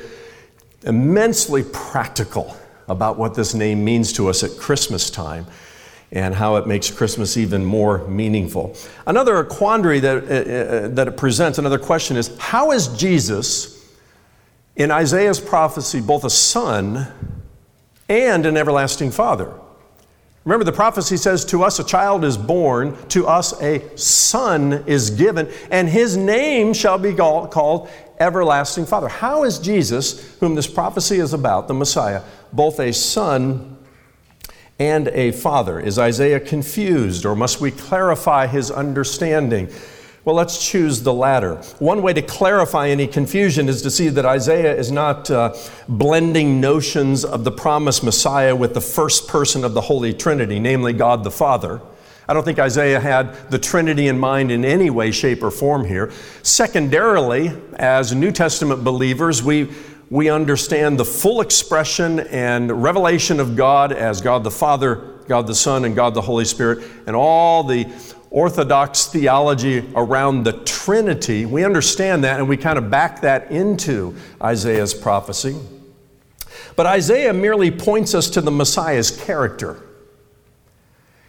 immensely 0.82 1.62
practical 1.72 2.56
about 2.88 3.16
what 3.16 3.34
this 3.34 3.54
name 3.54 3.84
means 3.84 4.12
to 4.14 4.28
us 4.28 4.42
at 4.42 4.58
Christmas 4.58 5.10
time 5.10 5.46
and 6.10 6.34
how 6.34 6.56
it 6.56 6.66
makes 6.66 6.90
Christmas 6.90 7.36
even 7.36 7.64
more 7.64 8.06
meaningful. 8.08 8.76
Another 9.06 9.44
quandary 9.44 10.00
that, 10.00 10.16
uh, 10.24 10.86
uh, 10.86 10.88
that 10.88 11.06
it 11.06 11.16
presents, 11.16 11.58
another 11.58 11.78
question 11.78 12.16
is 12.16 12.36
how 12.38 12.72
is 12.72 12.88
Jesus 12.88 13.92
in 14.74 14.90
Isaiah's 14.90 15.38
prophecy 15.38 16.00
both 16.00 16.24
a 16.24 16.30
son 16.30 17.06
and 18.08 18.44
an 18.44 18.56
everlasting 18.56 19.12
father? 19.12 19.52
Remember, 20.44 20.64
the 20.64 20.72
prophecy 20.72 21.16
says, 21.16 21.44
To 21.46 21.62
us 21.62 21.78
a 21.78 21.84
child 21.84 22.24
is 22.24 22.36
born, 22.36 22.96
to 23.08 23.26
us 23.28 23.60
a 23.62 23.96
son 23.96 24.84
is 24.86 25.10
given, 25.10 25.48
and 25.70 25.88
his 25.88 26.16
name 26.16 26.74
shall 26.74 26.98
be 26.98 27.14
called 27.14 27.88
Everlasting 28.18 28.86
Father. 28.86 29.08
How 29.08 29.44
is 29.44 29.58
Jesus, 29.58 30.36
whom 30.40 30.54
this 30.56 30.66
prophecy 30.66 31.18
is 31.18 31.32
about, 31.32 31.68
the 31.68 31.74
Messiah, 31.74 32.22
both 32.52 32.80
a 32.80 32.92
son 32.92 33.78
and 34.80 35.08
a 35.08 35.30
father? 35.30 35.78
Is 35.78 35.96
Isaiah 35.96 36.40
confused, 36.40 37.24
or 37.24 37.36
must 37.36 37.60
we 37.60 37.70
clarify 37.70 38.48
his 38.48 38.70
understanding? 38.70 39.68
Well, 40.24 40.36
let's 40.36 40.64
choose 40.64 41.02
the 41.02 41.12
latter. 41.12 41.56
One 41.80 42.00
way 42.00 42.12
to 42.12 42.22
clarify 42.22 42.90
any 42.90 43.08
confusion 43.08 43.68
is 43.68 43.82
to 43.82 43.90
see 43.90 44.08
that 44.10 44.24
Isaiah 44.24 44.72
is 44.72 44.92
not 44.92 45.28
uh, 45.28 45.52
blending 45.88 46.60
notions 46.60 47.24
of 47.24 47.42
the 47.42 47.50
promised 47.50 48.04
Messiah 48.04 48.54
with 48.54 48.72
the 48.72 48.80
first 48.80 49.26
person 49.26 49.64
of 49.64 49.74
the 49.74 49.80
Holy 49.80 50.14
Trinity, 50.14 50.60
namely 50.60 50.92
God 50.92 51.24
the 51.24 51.32
Father. 51.32 51.80
I 52.28 52.34
don't 52.34 52.44
think 52.44 52.60
Isaiah 52.60 53.00
had 53.00 53.50
the 53.50 53.58
Trinity 53.58 54.06
in 54.06 54.16
mind 54.16 54.52
in 54.52 54.64
any 54.64 54.90
way, 54.90 55.10
shape, 55.10 55.42
or 55.42 55.50
form 55.50 55.84
here. 55.84 56.12
Secondarily, 56.44 57.50
as 57.74 58.14
New 58.14 58.30
Testament 58.30 58.84
believers, 58.84 59.42
we, 59.42 59.72
we 60.08 60.30
understand 60.30 61.00
the 61.00 61.04
full 61.04 61.40
expression 61.40 62.20
and 62.20 62.80
revelation 62.80 63.40
of 63.40 63.56
God 63.56 63.90
as 63.90 64.20
God 64.20 64.44
the 64.44 64.52
Father, 64.52 65.18
God 65.26 65.48
the 65.48 65.54
Son, 65.56 65.84
and 65.84 65.96
God 65.96 66.14
the 66.14 66.22
Holy 66.22 66.44
Spirit, 66.44 66.88
and 67.08 67.16
all 67.16 67.64
the 67.64 67.92
Orthodox 68.32 69.06
theology 69.08 69.86
around 69.94 70.44
the 70.44 70.52
Trinity, 70.52 71.44
we 71.44 71.64
understand 71.64 72.24
that 72.24 72.40
and 72.40 72.48
we 72.48 72.56
kind 72.56 72.78
of 72.78 72.90
back 72.90 73.20
that 73.20 73.50
into 73.50 74.16
Isaiah's 74.42 74.94
prophecy. 74.94 75.54
But 76.74 76.86
Isaiah 76.86 77.34
merely 77.34 77.70
points 77.70 78.14
us 78.14 78.30
to 78.30 78.40
the 78.40 78.50
Messiah's 78.50 79.10
character 79.10 79.82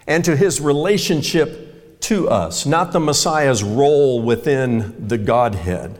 and 0.08 0.24
to 0.24 0.38
his 0.38 0.62
relationship 0.62 2.00
to 2.02 2.30
us, 2.30 2.66
not 2.66 2.94
the 2.94 3.02
Messiah's 3.02 3.64
role 3.64 4.22
within 4.22 5.08
the 5.08 5.18
Godhead. 5.18 6.00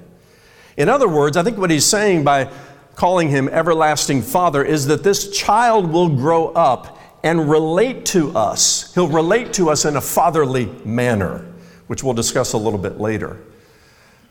In 0.78 0.88
other 0.88 1.10
words, 1.10 1.36
I 1.36 1.44
think 1.44 1.58
what 1.58 1.70
he's 1.70 1.86
saying 1.86 2.24
by 2.24 2.50
calling 2.96 3.28
him 3.28 3.50
everlasting 3.50 4.22
Father 4.22 4.64
is 4.64 4.88
that 4.88 5.04
this 5.04 5.32
child 5.32 5.92
will 5.92 6.10
grow 6.10 6.48
up 6.50 6.98
and 7.24 7.50
relate 7.50 8.06
to 8.08 8.36
us. 8.36 8.94
He'll 8.94 9.08
relate 9.08 9.54
to 9.54 9.70
us 9.70 9.86
in 9.86 9.96
a 9.96 10.02
fatherly 10.02 10.66
manner, 10.86 11.46
which 11.88 12.04
we'll 12.04 12.14
discuss 12.14 12.54
a 12.54 12.58
little 12.58 12.80
bit 12.80 13.00
later. 13.00 13.40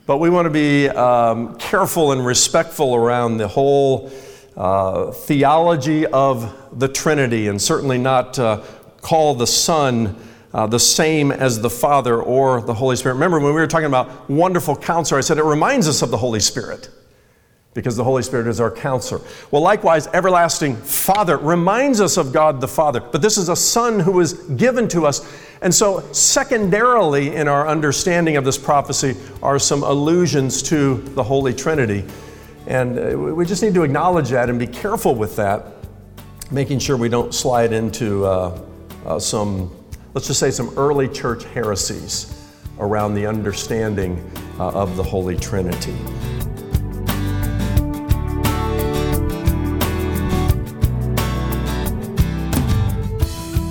But 0.05 0.19
we 0.19 0.31
want 0.31 0.47
to 0.47 0.51
be 0.51 0.89
um, 0.89 1.57
careful 1.57 2.13
and 2.13 2.25
respectful 2.25 2.95
around 2.95 3.39
the 3.39 3.49
whole 3.49 4.13
uh, 4.57 5.13
theology 5.13 6.07
of 6.07 6.79
the 6.79 6.89
Trinity 6.89 7.49
and 7.49 7.61
certainly 7.61 7.99
not 7.99 8.39
uh, 8.39 8.63
call 9.01 9.35
the 9.35 9.47
Son 9.47 10.17
uh, 10.53 10.67
the 10.67 10.79
same 10.79 11.33
as 11.33 11.61
the 11.61 11.71
Father 11.71 12.21
or 12.21 12.61
the 12.61 12.75
Holy 12.75 12.97
Spirit. 12.97 13.15
Remember 13.15 13.39
when 13.39 13.55
we 13.55 13.61
were 13.61 13.67
talking 13.67 13.87
about 13.87 14.29
wonderful 14.29 14.77
counselor, 14.77 15.19
I 15.19 15.23
said 15.23 15.39
it 15.39 15.45
reminds 15.45 15.89
us 15.89 16.03
of 16.03 16.11
the 16.11 16.19
Holy 16.19 16.41
Spirit 16.41 16.91
because 17.75 17.97
the 17.97 18.05
Holy 18.05 18.23
Spirit 18.23 18.47
is 18.47 18.61
our 18.61 18.71
counselor. 18.71 19.21
Well, 19.51 19.63
likewise, 19.63 20.07
everlasting 20.09 20.77
Father 20.77 21.39
reminds 21.39 22.01
us 22.01 22.19
of 22.19 22.33
God 22.33 22.61
the 22.61 22.69
Father, 22.69 23.01
but 23.01 23.23
this 23.23 23.39
is 23.39 23.49
a 23.49 23.57
Son 23.57 23.99
who 23.99 24.13
was 24.13 24.35
given 24.35 24.89
to 24.89 25.07
us. 25.07 25.27
And 25.63 25.75
so, 25.75 26.01
secondarily, 26.13 27.35
in 27.35 27.49
our 27.49 27.67
understanding 27.67 28.37
of 28.37 28.45
this 28.45 28.59
prophecy, 28.59 29.17
are 29.43 29.59
some 29.59 29.83
allusions 29.85 30.63
to 30.65 30.97
the 30.97 31.23
Holy 31.23 31.55
Trinity. 31.55 32.05
And 32.67 32.99
uh, 32.99 33.19
we 33.19 33.47
just 33.47 33.63
need 33.63 33.75
to 33.75 33.83
acknowledge 33.83 34.29
that 34.31 34.51
and 34.51 34.59
be 34.59 34.67
careful 34.67 35.15
with 35.15 35.37
that, 35.37 35.67
making 36.51 36.79
sure 36.79 36.97
we 36.97 37.09
don't 37.09 37.35
slide 37.35 37.73
into 37.73 38.25
uh, 38.27 38.61
uh, 39.07 39.19
some, 39.19 39.75
let's 40.15 40.27
just 40.27 40.41
say, 40.41 40.51
some 40.51 40.77
early 40.77 41.09
church 41.09 41.45
heresies 41.45 42.39
around 42.79 43.15
the 43.15 43.27
understanding 43.27 44.19
uh, 44.59 44.69
of 44.71 44.97
the 44.97 45.03
Holy 45.03 45.37
Trinity. 45.37 45.95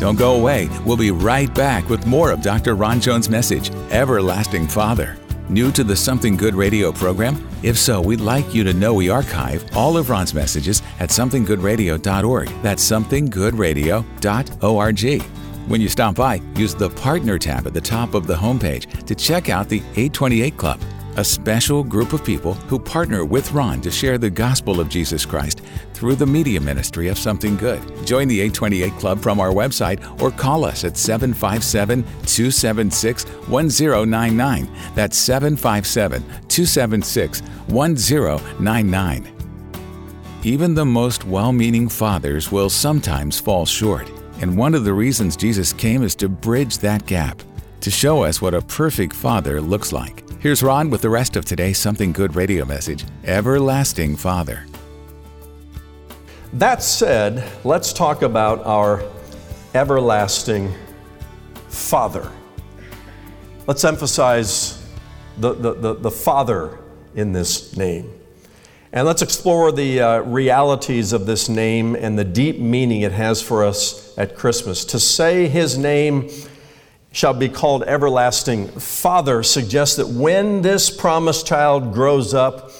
Don't 0.01 0.17
go 0.17 0.33
away. 0.33 0.67
We'll 0.83 0.97
be 0.97 1.11
right 1.11 1.53
back 1.53 1.87
with 1.87 2.07
more 2.07 2.31
of 2.31 2.41
Dr. 2.41 2.73
Ron 2.73 2.99
Jones' 2.99 3.29
message, 3.29 3.69
Everlasting 3.91 4.67
Father. 4.67 5.15
New 5.47 5.71
to 5.73 5.83
the 5.83 5.95
Something 5.95 6.35
Good 6.35 6.55
radio 6.55 6.91
program? 6.91 7.47
If 7.61 7.77
so, 7.77 8.01
we'd 8.01 8.19
like 8.19 8.51
you 8.51 8.63
to 8.63 8.73
know 8.73 8.95
we 8.95 9.09
archive 9.09 9.63
all 9.77 9.97
of 9.97 10.09
Ron's 10.09 10.33
messages 10.33 10.81
at 10.99 11.11
somethinggoodradio.org. 11.11 12.49
That's 12.63 12.83
somethinggoodradio.org. 12.83 15.21
When 15.67 15.81
you 15.81 15.87
stop 15.87 16.15
by, 16.15 16.41
use 16.55 16.73
the 16.73 16.89
Partner 16.89 17.37
tab 17.37 17.67
at 17.67 17.75
the 17.75 17.81
top 17.81 18.15
of 18.15 18.25
the 18.25 18.33
homepage 18.33 19.05
to 19.05 19.13
check 19.13 19.49
out 19.49 19.69
the 19.69 19.81
828 19.81 20.57
Club 20.57 20.81
a 21.17 21.23
special 21.23 21.83
group 21.83 22.13
of 22.13 22.23
people 22.23 22.53
who 22.53 22.79
partner 22.79 23.25
with 23.25 23.51
Ron 23.51 23.81
to 23.81 23.91
share 23.91 24.17
the 24.17 24.29
gospel 24.29 24.79
of 24.79 24.89
Jesus 24.89 25.25
Christ 25.25 25.61
through 25.93 26.15
the 26.15 26.25
media 26.25 26.59
ministry 26.61 27.09
of 27.09 27.17
Something 27.17 27.57
Good. 27.57 27.81
Join 28.05 28.27
the 28.27 28.39
828 28.39 28.93
Club 28.93 29.19
from 29.19 29.39
our 29.39 29.51
website 29.51 30.21
or 30.21 30.31
call 30.31 30.63
us 30.63 30.83
at 30.83 30.97
757 30.97 32.03
276 32.03 33.25
1099. 33.25 34.69
That's 34.95 35.17
757 35.17 36.21
276 36.21 37.41
1099. 37.41 39.37
Even 40.43 40.73
the 40.73 40.85
most 40.85 41.25
well 41.25 41.51
meaning 41.51 41.87
fathers 41.87 42.51
will 42.51 42.69
sometimes 42.69 43.39
fall 43.39 43.65
short. 43.65 44.09
And 44.39 44.57
one 44.57 44.73
of 44.73 44.85
the 44.85 44.93
reasons 44.93 45.37
Jesus 45.37 45.71
came 45.71 46.01
is 46.01 46.15
to 46.15 46.27
bridge 46.27 46.79
that 46.79 47.05
gap, 47.05 47.43
to 47.81 47.91
show 47.91 48.23
us 48.23 48.41
what 48.41 48.55
a 48.55 48.61
perfect 48.61 49.13
father 49.13 49.61
looks 49.61 49.93
like. 49.93 50.23
Here's 50.41 50.63
Ron 50.63 50.89
with 50.89 51.03
the 51.03 51.09
rest 51.11 51.35
of 51.35 51.45
today's 51.45 51.77
Something 51.77 52.11
Good 52.11 52.35
radio 52.35 52.65
message 52.65 53.05
Everlasting 53.25 54.15
Father. 54.15 54.65
That 56.53 56.81
said, 56.81 57.47
let's 57.63 57.93
talk 57.93 58.23
about 58.23 58.65
our 58.65 59.03
everlasting 59.75 60.73
Father. 61.67 62.31
Let's 63.67 63.83
emphasize 63.83 64.83
the, 65.37 65.53
the, 65.53 65.73
the, 65.75 65.93
the 65.93 66.11
Father 66.11 66.79
in 67.13 67.33
this 67.33 67.77
name. 67.77 68.11
And 68.93 69.05
let's 69.05 69.21
explore 69.21 69.71
the 69.71 70.01
uh, 70.01 70.21
realities 70.21 71.13
of 71.13 71.27
this 71.27 71.49
name 71.49 71.93
and 71.93 72.17
the 72.17 72.25
deep 72.25 72.57
meaning 72.57 73.01
it 73.01 73.11
has 73.11 73.43
for 73.43 73.63
us 73.63 74.17
at 74.17 74.35
Christmas. 74.35 74.85
To 74.85 74.99
say 74.99 75.47
his 75.47 75.77
name 75.77 76.31
shall 77.11 77.33
be 77.33 77.49
called 77.49 77.83
everlasting 77.83 78.67
Father 78.67 79.43
suggests 79.43 79.97
that 79.97 80.07
when 80.07 80.61
this 80.61 80.89
promised 80.89 81.45
child 81.45 81.93
grows 81.93 82.33
up, 82.33 82.71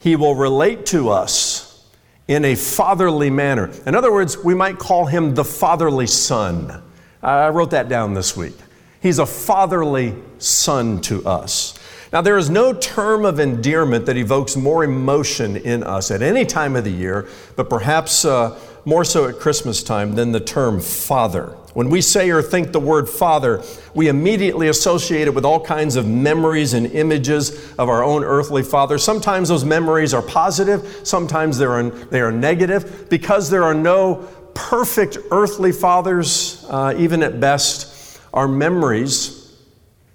he 0.00 0.16
will 0.16 0.34
relate 0.34 0.86
to 0.86 1.10
us 1.10 1.86
in 2.26 2.44
a 2.44 2.54
fatherly 2.54 3.30
manner. 3.30 3.70
In 3.86 3.94
other 3.94 4.12
words, 4.12 4.38
we 4.38 4.54
might 4.54 4.78
call 4.78 5.06
him 5.06 5.34
the 5.34 5.44
fatherly 5.44 6.06
son. 6.06 6.82
I 7.22 7.48
wrote 7.48 7.70
that 7.70 7.88
down 7.88 8.14
this 8.14 8.36
week. 8.36 8.56
He's 9.00 9.18
a 9.18 9.26
fatherly 9.26 10.14
son 10.38 11.00
to 11.02 11.24
us. 11.26 11.78
Now, 12.12 12.22
there 12.22 12.38
is 12.38 12.50
no 12.50 12.72
term 12.72 13.24
of 13.24 13.38
endearment 13.38 14.06
that 14.06 14.16
evokes 14.16 14.56
more 14.56 14.82
emotion 14.82 15.56
in 15.56 15.84
us 15.84 16.10
at 16.10 16.22
any 16.22 16.44
time 16.44 16.74
of 16.74 16.84
the 16.84 16.90
year, 16.90 17.28
but 17.56 17.70
perhaps 17.70 18.24
uh, 18.24 18.58
more 18.84 19.04
so 19.04 19.28
at 19.28 19.38
Christmas 19.38 19.82
time 19.82 20.14
than 20.16 20.32
the 20.32 20.40
term 20.40 20.80
father. 20.80 21.56
When 21.72 21.88
we 21.88 22.00
say 22.00 22.30
or 22.30 22.42
think 22.42 22.72
the 22.72 22.80
word 22.80 23.08
father, 23.08 23.62
we 23.94 24.08
immediately 24.08 24.68
associate 24.68 25.28
it 25.28 25.34
with 25.34 25.44
all 25.44 25.64
kinds 25.64 25.94
of 25.94 26.06
memories 26.06 26.74
and 26.74 26.86
images 26.86 27.72
of 27.78 27.88
our 27.88 28.02
own 28.02 28.24
earthly 28.24 28.62
father. 28.62 28.98
Sometimes 28.98 29.48
those 29.48 29.64
memories 29.64 30.12
are 30.12 30.22
positive, 30.22 31.00
sometimes 31.04 31.58
they 31.58 31.66
are, 31.66 31.90
they 31.90 32.20
are 32.20 32.32
negative. 32.32 33.08
Because 33.08 33.50
there 33.50 33.62
are 33.62 33.74
no 33.74 34.28
perfect 34.54 35.18
earthly 35.30 35.70
fathers, 35.70 36.66
uh, 36.68 36.94
even 36.98 37.22
at 37.22 37.38
best, 37.38 38.20
our 38.34 38.48
memories 38.48 39.56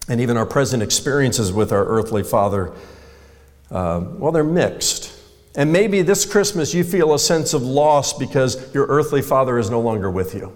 and 0.09 0.19
even 0.19 0.37
our 0.37 0.45
present 0.45 0.83
experiences 0.83 1.53
with 1.53 1.71
our 1.71 1.85
earthly 1.85 2.23
father, 2.23 2.73
uh, 3.71 4.03
well, 4.17 4.31
they're 4.31 4.43
mixed. 4.43 5.11
And 5.55 5.71
maybe 5.71 6.01
this 6.01 6.25
Christmas 6.25 6.73
you 6.73 6.83
feel 6.83 7.13
a 7.13 7.19
sense 7.19 7.53
of 7.53 7.63
loss 7.63 8.11
because 8.11 8.73
your 8.73 8.85
earthly 8.87 9.21
father 9.21 9.57
is 9.57 9.69
no 9.69 9.79
longer 9.79 10.11
with 10.11 10.35
you. 10.35 10.53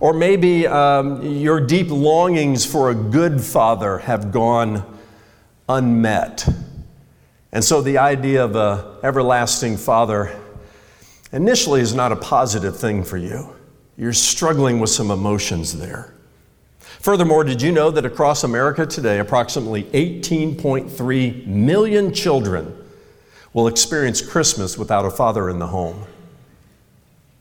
Or 0.00 0.12
maybe 0.12 0.66
um, 0.66 1.22
your 1.22 1.60
deep 1.60 1.88
longings 1.90 2.64
for 2.64 2.90
a 2.90 2.94
good 2.94 3.40
father 3.40 3.98
have 3.98 4.30
gone 4.30 4.84
unmet. 5.68 6.48
And 7.52 7.64
so 7.64 7.82
the 7.82 7.98
idea 7.98 8.44
of 8.44 8.54
an 8.56 8.98
everlasting 9.02 9.76
father 9.76 10.38
initially 11.32 11.80
is 11.80 11.94
not 11.94 12.12
a 12.12 12.16
positive 12.16 12.78
thing 12.78 13.02
for 13.02 13.16
you. 13.16 13.54
You're 13.96 14.12
struggling 14.12 14.78
with 14.80 14.90
some 14.90 15.10
emotions 15.10 15.76
there. 15.76 16.14
Furthermore, 16.80 17.44
did 17.44 17.62
you 17.62 17.72
know 17.72 17.90
that 17.90 18.04
across 18.04 18.44
America 18.44 18.86
today, 18.86 19.18
approximately 19.18 19.84
18.3 19.84 21.46
million 21.46 22.12
children 22.12 22.76
will 23.52 23.66
experience 23.66 24.20
Christmas 24.20 24.76
without 24.76 25.04
a 25.04 25.10
father 25.10 25.48
in 25.48 25.58
the 25.58 25.66
home? 25.66 26.04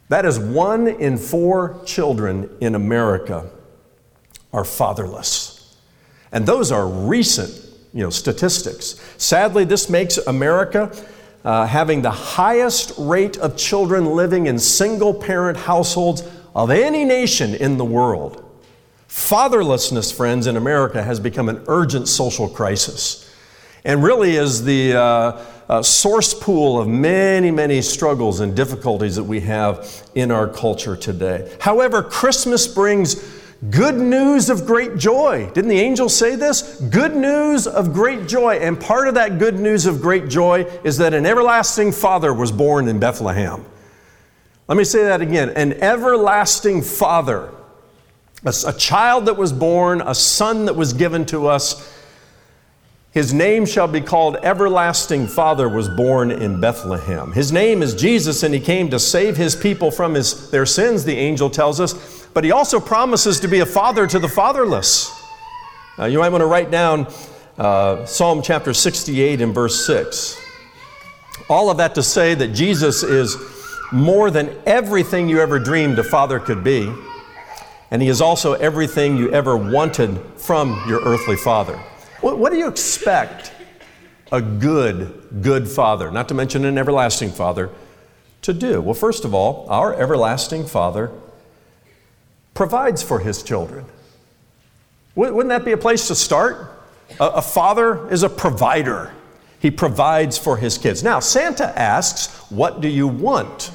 That 0.09 0.25
is 0.25 0.39
one 0.39 0.87
in 0.87 1.17
four 1.17 1.81
children 1.85 2.49
in 2.61 2.75
America 2.75 3.49
are 4.53 4.63
fatherless. 4.63 5.77
And 6.31 6.45
those 6.45 6.71
are 6.71 6.87
recent 6.87 7.63
you 7.93 8.03
know, 8.03 8.09
statistics. 8.09 9.01
Sadly, 9.17 9.65
this 9.65 9.89
makes 9.89 10.17
America 10.17 10.95
uh, 11.43 11.65
having 11.65 12.01
the 12.01 12.11
highest 12.11 12.93
rate 12.97 13.37
of 13.37 13.57
children 13.57 14.05
living 14.05 14.47
in 14.47 14.59
single 14.59 15.13
parent 15.13 15.57
households 15.57 16.23
of 16.55 16.69
any 16.69 17.05
nation 17.05 17.53
in 17.55 17.77
the 17.77 17.85
world. 17.85 18.43
Fatherlessness, 19.07 20.13
friends, 20.13 20.47
in 20.47 20.57
America 20.57 21.01
has 21.01 21.19
become 21.19 21.49
an 21.49 21.63
urgent 21.67 22.07
social 22.07 22.47
crisis 22.49 23.27
and 23.87 24.03
really 24.03 24.35
is 24.35 24.65
the 24.65 24.93
uh, 24.93 25.41
uh, 25.69 25.81
source 25.81 26.33
pool 26.33 26.79
of 26.79 26.87
many, 26.87 27.51
many 27.51 27.81
struggles 27.81 28.39
and 28.39 28.55
difficulties 28.55 29.15
that 29.15 29.23
we 29.23 29.41
have 29.41 30.07
in 30.15 30.31
our 30.31 30.47
culture 30.47 30.95
today. 30.95 31.51
However, 31.59 32.01
Christmas 32.01 32.67
brings 32.67 33.15
good 33.69 33.95
news 33.95 34.49
of 34.49 34.65
great 34.65 34.97
joy. 34.97 35.49
Didn't 35.53 35.69
the 35.69 35.79
angel 35.79 36.09
say 36.09 36.35
this? 36.35 36.79
Good 36.79 37.15
news 37.15 37.67
of 37.67 37.93
great 37.93 38.27
joy. 38.27 38.55
And 38.57 38.79
part 38.79 39.07
of 39.07 39.15
that 39.15 39.39
good 39.39 39.59
news 39.59 39.85
of 39.85 40.01
great 40.01 40.29
joy 40.29 40.63
is 40.83 40.97
that 40.99 41.13
an 41.13 41.25
everlasting 41.25 41.91
Father 41.91 42.33
was 42.33 42.51
born 42.51 42.87
in 42.87 42.99
Bethlehem. 42.99 43.65
Let 44.67 44.77
me 44.77 44.83
say 44.83 45.03
that 45.03 45.21
again 45.21 45.49
an 45.51 45.73
everlasting 45.73 46.81
Father, 46.81 47.49
a, 48.45 48.53
a 48.67 48.73
child 48.73 49.25
that 49.25 49.37
was 49.37 49.51
born, 49.51 50.01
a 50.01 50.13
son 50.13 50.65
that 50.65 50.75
was 50.75 50.93
given 50.93 51.25
to 51.27 51.47
us 51.47 51.96
his 53.17 53.33
name 53.33 53.65
shall 53.65 53.87
be 53.87 53.99
called 53.99 54.37
Everlasting 54.43 55.25
Father, 55.25 55.67
was 55.67 55.89
born 55.89 56.29
in 56.29 56.61
Bethlehem. 56.61 57.31
His 57.31 57.51
name 57.51 57.81
is 57.81 57.95
Jesus, 57.95 58.43
and 58.43 58.53
he 58.53 58.59
came 58.59 58.91
to 58.91 58.99
save 58.99 59.35
his 59.35 59.55
people 59.55 59.89
from 59.89 60.13
his, 60.13 60.51
their 60.51 60.67
sins, 60.67 61.03
the 61.03 61.17
angel 61.17 61.49
tells 61.49 61.79
us. 61.79 62.27
But 62.35 62.43
he 62.43 62.51
also 62.51 62.79
promises 62.79 63.39
to 63.39 63.47
be 63.47 63.61
a 63.61 63.65
father 63.65 64.05
to 64.05 64.19
the 64.19 64.27
fatherless. 64.27 65.11
Uh, 65.97 66.05
you 66.05 66.19
might 66.19 66.29
want 66.29 66.43
to 66.43 66.45
write 66.45 66.69
down 66.69 67.11
uh, 67.57 68.05
Psalm 68.05 68.43
chapter 68.43 68.71
68 68.71 69.41
and 69.41 69.51
verse 69.51 69.83
6. 69.87 70.39
All 71.49 71.71
of 71.71 71.77
that 71.77 71.95
to 71.95 72.03
say 72.03 72.35
that 72.35 72.49
Jesus 72.49 73.01
is 73.01 73.35
more 73.91 74.29
than 74.29 74.55
everything 74.67 75.27
you 75.27 75.39
ever 75.39 75.57
dreamed 75.57 75.97
a 75.97 76.03
father 76.03 76.39
could 76.39 76.63
be, 76.63 76.93
and 77.89 77.99
he 77.99 78.09
is 78.09 78.21
also 78.21 78.53
everything 78.53 79.17
you 79.17 79.31
ever 79.31 79.57
wanted 79.57 80.21
from 80.35 80.79
your 80.87 81.01
earthly 81.01 81.35
father. 81.35 81.81
What, 82.21 82.37
what 82.39 82.51
do 82.51 82.57
you 82.57 82.67
expect 82.67 83.51
a 84.31 84.41
good, 84.41 85.41
good 85.41 85.67
father, 85.67 86.11
not 86.11 86.27
to 86.29 86.33
mention 86.33 86.65
an 86.65 86.77
everlasting 86.77 87.31
father, 87.31 87.69
to 88.41 88.53
do? 88.53 88.81
Well, 88.81 88.93
first 88.93 89.25
of 89.25 89.33
all, 89.33 89.65
our 89.69 89.93
everlasting 89.93 90.65
father 90.65 91.11
provides 92.53 93.03
for 93.03 93.19
his 93.19 93.43
children. 93.43 93.85
Wouldn't 95.15 95.49
that 95.49 95.65
be 95.65 95.71
a 95.71 95.77
place 95.77 96.07
to 96.07 96.15
start? 96.15 96.71
A, 97.19 97.25
a 97.25 97.41
father 97.41 98.09
is 98.11 98.23
a 98.23 98.29
provider. 98.29 99.13
He 99.59 99.71
provides 99.71 100.37
for 100.37 100.57
his 100.57 100.77
kids. 100.77 101.03
Now, 101.03 101.19
Santa 101.19 101.77
asks, 101.77 102.27
What 102.51 102.81
do 102.81 102.87
you 102.87 103.07
want 103.07 103.71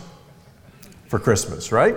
for 1.09 1.19
Christmas, 1.19 1.73
right? 1.73 1.97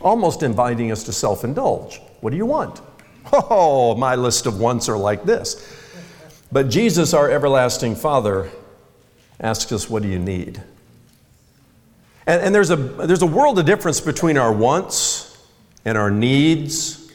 Almost 0.00 0.42
inviting 0.42 0.90
us 0.90 1.04
to 1.04 1.12
self 1.12 1.44
indulge. 1.44 2.00
What 2.20 2.30
do 2.30 2.36
you 2.36 2.46
want? 2.46 2.80
Oh, 3.32 3.94
my 3.94 4.14
list 4.14 4.46
of 4.46 4.58
wants 4.58 4.88
are 4.88 4.98
like 4.98 5.24
this. 5.24 5.76
But 6.52 6.68
Jesus, 6.68 7.14
our 7.14 7.30
everlasting 7.30 7.94
Father, 7.94 8.50
asks 9.40 9.70
us, 9.72 9.88
What 9.88 10.02
do 10.02 10.08
you 10.08 10.18
need? 10.18 10.62
And, 12.26 12.42
and, 12.42 12.54
there's, 12.54 12.70
a, 12.70 12.76
there's 12.76 13.22
a 13.22 13.26
world 13.26 13.58
of 13.58 13.66
difference 13.66 14.00
between 14.00 14.36
our 14.36 14.52
wants 14.52 15.36
and 15.84 15.96
our 15.96 16.10
needs 16.10 17.10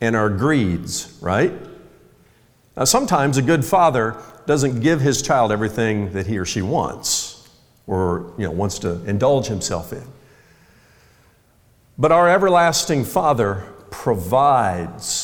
and 0.00 0.14
our 0.14 0.28
greeds, 0.28 1.18
right? 1.20 1.52
Now, 2.76 2.84
sometimes 2.84 3.38
a 3.38 3.42
good 3.42 3.64
father 3.64 4.20
doesn't 4.46 4.80
give 4.80 5.00
his 5.00 5.22
child 5.22 5.50
everything 5.50 6.12
that 6.12 6.26
he 6.26 6.38
or 6.38 6.44
she 6.44 6.62
wants 6.62 7.48
or 7.86 8.32
you 8.36 8.44
know, 8.44 8.50
wants 8.50 8.78
to 8.80 9.04
indulge 9.04 9.46
himself 9.46 9.92
in. 9.92 10.04
But 11.98 12.12
our 12.12 12.28
everlasting 12.28 13.04
Father 13.04 13.64
provides 13.90 15.15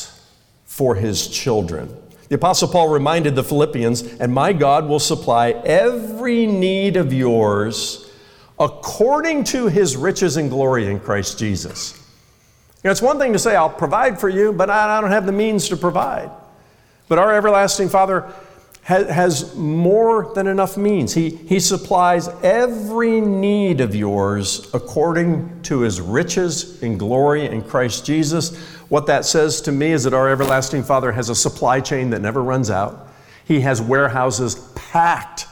for 0.73 0.95
his 0.95 1.27
children. 1.27 1.95
The 2.29 2.35
Apostle 2.35 2.67
Paul 2.67 2.89
reminded 2.89 3.35
the 3.35 3.43
Philippians, 3.43 4.01
and 4.19 4.33
my 4.33 4.53
God 4.53 4.87
will 4.87 4.99
supply 4.99 5.51
every 5.51 6.47
need 6.47 6.97
of 6.97 7.13
yours 7.13 8.09
according 8.59 9.43
to 9.43 9.67
his 9.67 9.95
riches 9.95 10.35
and 10.35 10.49
glory 10.49 10.87
in 10.87 10.99
Christ 10.99 11.37
Jesus. 11.37 11.93
You 12.77 12.87
know, 12.87 12.91
it's 12.91 13.03
one 13.03 13.19
thing 13.19 13.33
to 13.33 13.39
say, 13.39 13.55
I'll 13.55 13.69
provide 13.69 14.19
for 14.19 14.29
you, 14.29 14.51
but 14.51 14.71
I 14.71 14.99
don't 14.99 15.11
have 15.11 15.27
the 15.27 15.31
means 15.31 15.69
to 15.69 15.77
provide. 15.77 16.31
But 17.07 17.19
our 17.19 17.35
everlasting 17.35 17.89
Father 17.89 18.33
has 18.81 19.55
more 19.55 20.33
than 20.33 20.47
enough 20.47 20.75
means. 20.75 21.13
He, 21.13 21.29
he 21.29 21.59
supplies 21.59 22.27
every 22.41 23.21
need 23.21 23.79
of 23.79 23.95
yours 23.95 24.73
according 24.73 25.61
to 25.63 25.81
his 25.81 26.01
riches 26.01 26.81
and 26.83 26.99
glory 26.99 27.45
in 27.45 27.61
Christ 27.61 28.05
Jesus. 28.05 28.59
What 28.93 29.07
that 29.07 29.25
says 29.25 29.59
to 29.61 29.71
me 29.71 29.91
is 29.91 30.03
that 30.03 30.13
our 30.13 30.29
everlasting 30.29 30.83
Father 30.83 31.13
has 31.13 31.27
a 31.29 31.33
supply 31.33 31.79
chain 31.79 32.11
that 32.11 32.21
never 32.21 32.43
runs 32.43 32.69
out. 32.69 33.07
He 33.43 33.61
has 33.61 33.81
warehouses 33.81 34.53
packed 34.75 35.47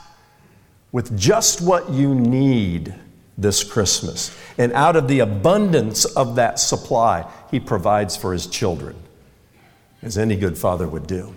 with 0.91 1.17
just 1.17 1.59
what 1.59 1.89
you 1.89 2.13
need 2.13 2.93
this 3.39 3.63
Christmas. 3.63 4.29
And 4.59 4.71
out 4.73 4.95
of 4.95 5.07
the 5.07 5.21
abundance 5.21 6.05
of 6.05 6.35
that 6.35 6.59
supply, 6.59 7.27
He 7.49 7.59
provides 7.59 8.15
for 8.15 8.31
His 8.31 8.45
children, 8.45 8.95
as 10.03 10.19
any 10.19 10.35
good 10.35 10.55
father 10.55 10.87
would 10.87 11.07
do. 11.07 11.33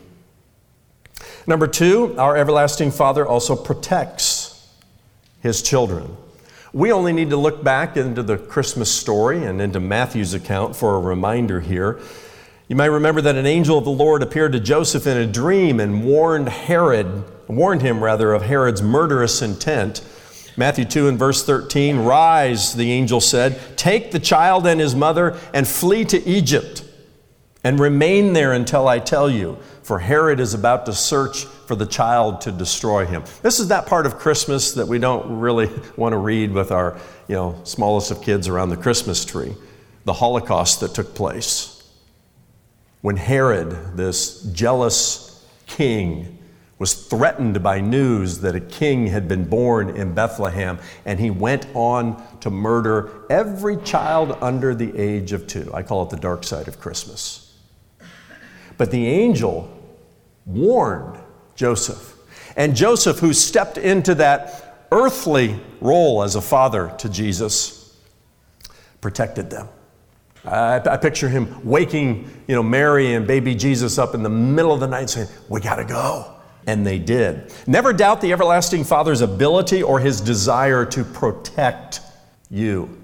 Number 1.47 1.67
two, 1.67 2.15
our 2.19 2.37
everlasting 2.37 2.91
Father 2.91 3.27
also 3.27 3.57
protects 3.57 4.69
His 5.41 5.63
children. 5.63 6.15
We 6.75 6.91
only 6.91 7.13
need 7.13 7.31
to 7.31 7.37
look 7.37 7.63
back 7.63 7.97
into 7.97 8.21
the 8.25 8.37
Christmas 8.37 8.91
story 8.91 9.45
and 9.45 9.63
into 9.63 9.79
Matthew's 9.79 10.35
account 10.35 10.75
for 10.75 10.97
a 10.97 10.99
reminder 10.99 11.61
here. 11.61 12.01
You 12.67 12.75
may 12.75 12.89
remember 12.89 13.21
that 13.21 13.37
an 13.37 13.47
angel 13.47 13.79
of 13.79 13.85
the 13.85 13.93
Lord 13.93 14.25
appeared 14.25 14.51
to 14.55 14.61
Joseph 14.61 15.07
in 15.07 15.17
a 15.17 15.25
dream 15.25 15.79
and 15.79 16.05
warned 16.05 16.49
Herod, 16.49 17.23
warned 17.47 17.83
him 17.83 18.03
rather 18.03 18.33
of 18.33 18.43
Herod's 18.43 18.83
murderous 18.83 19.41
intent. 19.41 20.05
Matthew 20.57 20.85
2 20.85 21.07
and 21.07 21.17
verse 21.17 21.47
13, 21.47 21.99
Rise, 21.99 22.75
the 22.75 22.91
angel 22.91 23.21
said, 23.21 23.77
take 23.77 24.11
the 24.11 24.19
child 24.19 24.67
and 24.67 24.81
his 24.81 24.97
mother 24.97 25.39
and 25.53 25.69
flee 25.69 26.05
to 26.07 26.29
Egypt 26.29 26.84
and 27.65 27.81
remain 27.81 28.35
there 28.35 28.53
until 28.53 28.87
I 28.87 28.99
tell 28.99 29.29
you, 29.29 29.59
for 29.83 29.99
Herod 29.99 30.39
is 30.39 30.53
about 30.53 30.85
to 30.87 30.93
search 30.93 31.45
for 31.45 31.75
the 31.75 31.87
child 31.87 32.43
to 32.43 32.53
destroy 32.53 33.07
him. 33.07 33.25
This 33.43 33.59
is 33.59 33.69
that 33.69 33.87
part 33.87 34.05
of 34.05 34.19
Christmas 34.19 34.73
that 34.75 34.87
we 34.87 34.99
don't 34.99 35.39
really 35.41 35.71
want 35.97 36.13
to 36.13 36.19
read 36.19 36.53
with 36.53 36.71
our, 36.71 36.99
you 37.27 37.35
know, 37.35 37.59
smallest 37.65 38.11
of 38.11 38.23
kids 38.23 38.49
around 38.49 38.69
the 38.69 38.77
Christmas 38.77 39.25
tree. 39.25 39.55
The 40.05 40.13
Holocaust 40.13 40.81
that 40.81 40.95
took 40.95 41.15
place. 41.15 41.83
When 43.01 43.17
Herod, 43.17 43.97
this 43.97 44.43
jealous 44.43 45.47
king, 45.67 46.39
was 46.79 47.07
threatened 47.07 47.63
by 47.63 47.81
news 47.81 48.41
that 48.41 48.55
a 48.55 48.61
king 48.61 49.07
had 49.07 49.29
been 49.29 49.45
born 49.45 49.91
in 49.91 50.13
Bethlehem, 50.13 50.79
and 51.07 51.19
he 51.19 51.31
went 51.31 51.67
on 51.73 52.23
to 52.41 52.51
murder 52.51 53.11
every 53.31 53.77
child 53.79 54.37
under 54.43 54.75
the 54.75 54.95
age 54.99 55.33
of 55.33 55.47
two. 55.47 55.71
I 55.73 55.83
call 55.83 56.03
it 56.03 56.11
the 56.11 56.17
dark 56.17 56.45
side 56.45 56.69
of 56.69 56.81
Christmas. 56.81 57.44
But 58.77 58.91
the 58.91 59.07
angel 59.07 59.71
warned 60.47 61.19
Joseph. 61.55 62.17
And 62.57 62.75
Joseph, 62.75 63.19
who 63.19 63.33
stepped 63.33 63.79
into 63.79 64.15
that 64.17 64.87
earthly 64.93 65.61
role 65.81 66.23
as 66.23 66.37
a 66.37 66.41
father 66.41 66.95
to 66.99 67.09
Jesus, 67.09 67.99
protected 69.01 69.51
them. 69.51 69.69
I, 70.45 70.77
I, 70.77 70.97
picture 70.99 71.29
him 71.29 71.65
waking, 71.65 72.31
you 72.47 72.55
know, 72.55 72.63
Mary 72.63 73.15
and 73.15 73.27
baby 73.27 73.55
Jesus 73.55 73.99
up 73.99 74.15
in 74.15 74.23
the 74.23 74.29
middle 74.29 74.73
of 74.73 74.81
the 74.81 74.87
night 74.87 75.09
saying, 75.09 75.29
We 75.49 75.61
got 75.61 75.77
to 75.77 75.85
go. 75.85 76.31
And 76.67 76.87
they 76.87 76.99
did. 76.99 77.53
Never 77.67 77.93
doubt 77.93 78.21
the 78.21 78.33
everlasting 78.33 78.85
Father's 78.85 79.21
ability 79.21 79.83
or 79.83 80.01
his 80.01 80.21
desire 80.21 80.85
to 80.87 81.05
protect 81.05 82.01
you, 82.51 82.99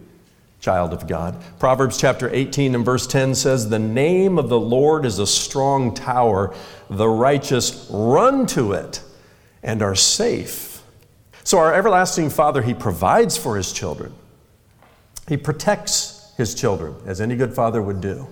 child 0.61 0.93
of 0.93 1.09
God. 1.09 1.37
Proverbs 1.59 1.99
chapter 1.99 2.29
18 2.33 2.75
and 2.75 2.85
verse 2.85 3.07
10 3.07 3.35
says, 3.35 3.69
The 3.69 3.79
name 3.79 4.39
of 4.39 4.49
the 4.49 4.61
Lord 4.61 5.05
is 5.07 5.19
a 5.19 5.27
strong 5.27 5.95
tower. 5.95 6.55
The 6.91 7.09
righteous 7.09 7.87
run 7.91 8.47
to 8.49 8.73
it 8.73 9.03
and 9.63 9.83
are 9.83 9.95
safe. 9.95 10.83
So, 11.45 11.59
our 11.59 11.75
everlasting 11.75 12.31
Father, 12.31 12.63
he 12.63 12.75
provides 12.75 13.37
for 13.37 13.57
his 13.57 13.73
children, 13.73 14.15
he 15.29 15.37
protects 15.37 16.33
his 16.37 16.55
children, 16.55 16.95
as 17.07 17.21
any 17.21 17.37
good 17.37 17.55
father 17.55 17.83
would 17.83 18.01
do. 18.01 18.27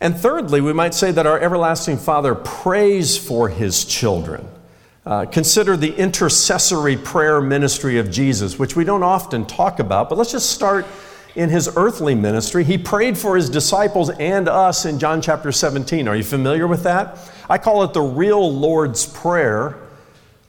And 0.00 0.16
thirdly, 0.16 0.60
we 0.60 0.72
might 0.72 0.94
say 0.94 1.12
that 1.12 1.26
our 1.26 1.38
everlasting 1.38 1.96
Father 1.96 2.34
prays 2.34 3.16
for 3.16 3.48
his 3.48 3.84
children. 3.84 4.48
Uh, 5.04 5.26
consider 5.26 5.76
the 5.76 5.94
intercessory 5.94 6.96
prayer 6.96 7.40
ministry 7.40 7.98
of 7.98 8.10
Jesus, 8.10 8.58
which 8.58 8.74
we 8.74 8.84
don't 8.84 9.02
often 9.02 9.46
talk 9.46 9.78
about, 9.78 10.08
but 10.08 10.18
let's 10.18 10.32
just 10.32 10.50
start 10.50 10.86
in 11.34 11.48
his 11.48 11.70
earthly 11.76 12.14
ministry. 12.14 12.64
He 12.64 12.76
prayed 12.76 13.16
for 13.16 13.36
his 13.36 13.48
disciples 13.48 14.10
and 14.10 14.48
us 14.48 14.84
in 14.84 14.98
John 14.98 15.22
chapter 15.22 15.50
17. 15.52 16.06
Are 16.08 16.16
you 16.16 16.24
familiar 16.24 16.66
with 16.66 16.82
that? 16.82 17.18
I 17.48 17.58
call 17.58 17.82
it 17.84 17.92
the 17.92 18.02
real 18.02 18.52
Lord's 18.52 19.06
Prayer. 19.06 19.76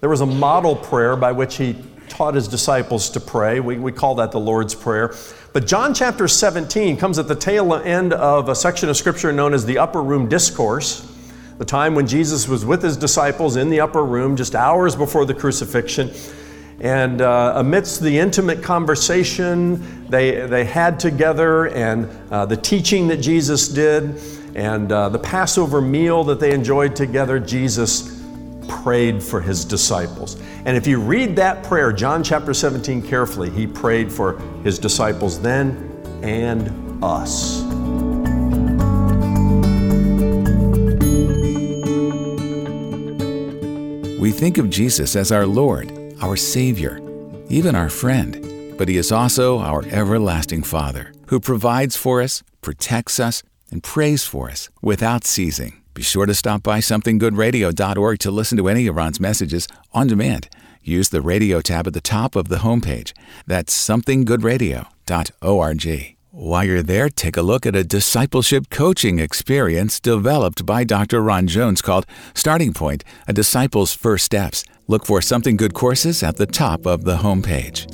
There 0.02 0.10
was 0.10 0.22
a 0.22 0.26
model 0.26 0.76
prayer 0.76 1.16
by 1.16 1.32
which 1.32 1.56
he 1.56 1.78
taught 2.10 2.36
his 2.36 2.48
disciples 2.48 3.10
to 3.12 3.20
pray. 3.20 3.60
We, 3.60 3.78
we 3.78 3.92
call 3.92 4.16
that 4.16 4.32
the 4.32 4.40
Lord's 4.40 4.76
Prayer. 4.76 5.16
But 5.54 5.66
John 5.66 5.94
chapter 5.94 6.28
17 6.28 6.98
comes 6.98 7.18
at 7.18 7.28
the 7.28 7.36
tail 7.36 7.74
end 7.74 8.14
of 8.14 8.50
a 8.50 8.56
section 8.56 8.90
of 8.90 8.98
scripture 8.98 9.32
known 9.32 9.54
as 9.54 9.66
the 9.66 9.78
Upper 9.78 10.02
Room 10.02 10.28
Discourse, 10.28 11.10
the 11.58 11.66
time 11.66 11.96
when 11.96 12.08
Jesus 12.08 12.48
was 12.48 12.66
with 12.66 12.82
his 12.82 12.98
disciples 12.98 13.56
in 13.56 13.70
the 13.70 13.80
upper 13.80 14.04
room 14.04 14.36
just 14.36 14.56
hours 14.56 14.96
before 14.96 15.26
the 15.26 15.34
crucifixion. 15.34 16.12
And 16.80 17.22
uh, 17.22 17.54
amidst 17.56 18.02
the 18.02 18.18
intimate 18.20 18.62
conversation 18.62 20.08
they, 20.10 20.46
they 20.48 20.66
had 20.66 21.00
together 21.00 21.68
and 21.68 22.10
uh, 22.32 22.46
the 22.46 22.58
teaching 22.58 23.08
that 23.08 23.18
Jesus 23.18 23.68
did 23.68 24.20
and 24.56 24.92
uh, 24.92 25.10
the 25.10 25.20
Passover 25.20 25.82
meal 25.82 26.24
that 26.26 26.40
they 26.40 26.54
enjoyed 26.54 26.96
together, 26.96 27.40
Jesus 27.40 28.22
prayed 28.68 29.22
for 29.24 29.42
his 29.42 29.66
disciples. 29.66 30.40
And 30.66 30.78
if 30.78 30.86
you 30.86 31.00
read 31.00 31.36
that 31.38 31.64
prayer, 31.64 31.92
John 31.92 32.24
chapter 32.24 32.54
17, 32.54 33.02
carefully, 33.02 33.50
he 33.50 33.66
prayed 33.66 34.12
for 34.12 34.40
his 34.64 34.78
disciples 34.78 35.42
then 35.42 35.90
and 36.22 37.04
us. 37.04 37.64
We 44.20 44.32
think 44.32 44.58
of 44.58 44.70
Jesus 44.70 45.16
as 45.16 45.32
our 45.32 45.46
Lord, 45.46 45.92
our 46.24 46.36
Savior, 46.38 47.02
even 47.50 47.76
our 47.76 47.90
friend, 47.90 48.78
but 48.78 48.88
He 48.88 48.96
is 48.96 49.12
also 49.12 49.60
our 49.60 49.84
everlasting 49.88 50.64
Father 50.64 51.12
who 51.28 51.38
provides 51.40 51.98
for 51.98 52.22
us, 52.22 52.44
protects 52.62 53.20
us, 53.20 53.44
and 53.72 53.84
prays 53.84 54.24
for 54.24 54.50
us 54.50 54.70
without 54.82 55.26
ceasing. 55.26 55.82
Be 55.94 56.02
sure 56.02 56.26
to 56.26 56.34
stop 56.34 56.64
by 56.64 56.80
somethinggoodradio.org 56.80 58.20
to 58.20 58.32
listen 58.32 58.58
to 58.58 58.70
any 58.70 58.88
of 58.88 58.96
Ron's 58.96 59.20
messages 59.20 59.68
on 59.92 60.08
demand. 60.08 60.48
Use 60.82 61.10
the 61.10 61.22
radio 61.22 61.60
tab 61.60 61.88
at 61.88 61.94
the 61.94 62.02
top 62.02 62.38
of 62.38 62.48
the 62.48 62.58
homepage. 62.58 63.14
That's 63.46 63.74
somethinggoodradio.org. 63.88 66.23
While 66.36 66.64
you're 66.64 66.82
there, 66.82 67.10
take 67.10 67.38
a 67.38 67.44
look 67.44 67.64
at 67.68 67.76
a 67.76 67.84
discipleship 67.84 68.72
coaching 68.72 69.20
experience 69.20 70.00
developed 70.00 70.66
by 70.66 70.84
Dr. 70.84 71.22
Ron 71.22 71.46
Jones 71.46 71.80
called 71.80 72.08
Starting 72.34 72.74
Point 72.74 73.04
A 73.28 73.34
Disciple's 73.34 73.94
First 73.94 74.26
Steps. 74.26 74.66
Look 74.88 75.06
for 75.06 75.22
Something 75.22 75.58
Good 75.58 75.76
courses 75.76 76.24
at 76.24 76.38
the 76.38 76.48
top 76.48 76.88
of 76.88 77.04
the 77.04 77.18
homepage. 77.18 77.86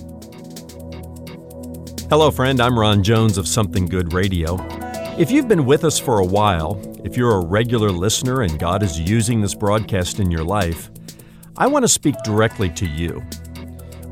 Hello, 2.08 2.32
friend. 2.32 2.62
I'm 2.62 2.80
Ron 2.80 3.04
Jones 3.04 3.38
of 3.38 3.46
Something 3.46 3.88
Good 3.88 4.14
Radio. 4.14 4.56
If 5.18 5.32
you've 5.32 5.50
been 5.50 5.66
with 5.66 5.84
us 5.84 6.00
for 6.00 6.20
a 6.20 6.26
while, 6.26 6.82
if 7.04 7.18
you're 7.18 7.36
a 7.36 7.46
regular 7.46 7.92
listener 7.92 8.44
and 8.44 8.58
God 8.58 8.84
is 8.84 8.98
using 8.98 9.42
this 9.42 9.54
broadcast 9.54 10.22
in 10.22 10.32
your 10.32 10.46
life, 10.46 10.90
I 11.58 11.68
want 11.68 11.84
to 11.84 11.90
speak 11.90 12.16
directly 12.24 12.70
to 12.70 12.86
you. 12.86 13.22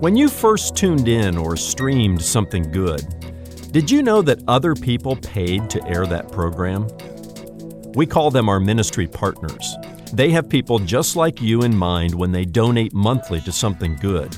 When 0.02 0.18
you 0.18 0.28
first 0.28 0.76
tuned 0.76 1.08
in 1.08 1.38
or 1.38 1.56
streamed 1.56 2.22
something 2.22 2.70
good, 2.74 3.17
did 3.78 3.92
you 3.92 4.02
know 4.02 4.24
that 4.24 4.42
other 4.48 4.74
people 4.74 5.16
paid 5.18 5.70
to 5.70 5.88
air 5.88 6.08
that 6.08 6.32
program? 6.32 6.88
We 7.94 8.08
call 8.08 8.32
them 8.32 8.50
our 8.50 8.60
ministry 8.60 9.06
partners. 9.06 9.76
They 10.14 10.32
have 10.32 10.50
people 10.50 10.80
just 10.80 11.16
like 11.16 11.42
you 11.42 11.62
in 11.62 11.78
mind 11.78 12.16
when 12.16 12.32
they 12.32 12.44
donate 12.44 12.94
monthly 12.94 13.40
to 13.42 13.52
something 13.52 13.96
good, 13.98 14.34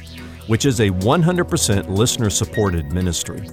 which 0.48 0.66
is 0.66 0.82
a 0.82 0.90
100% 0.90 1.88
listener 1.88 2.30
supported 2.30 2.92
ministry. 2.92 3.48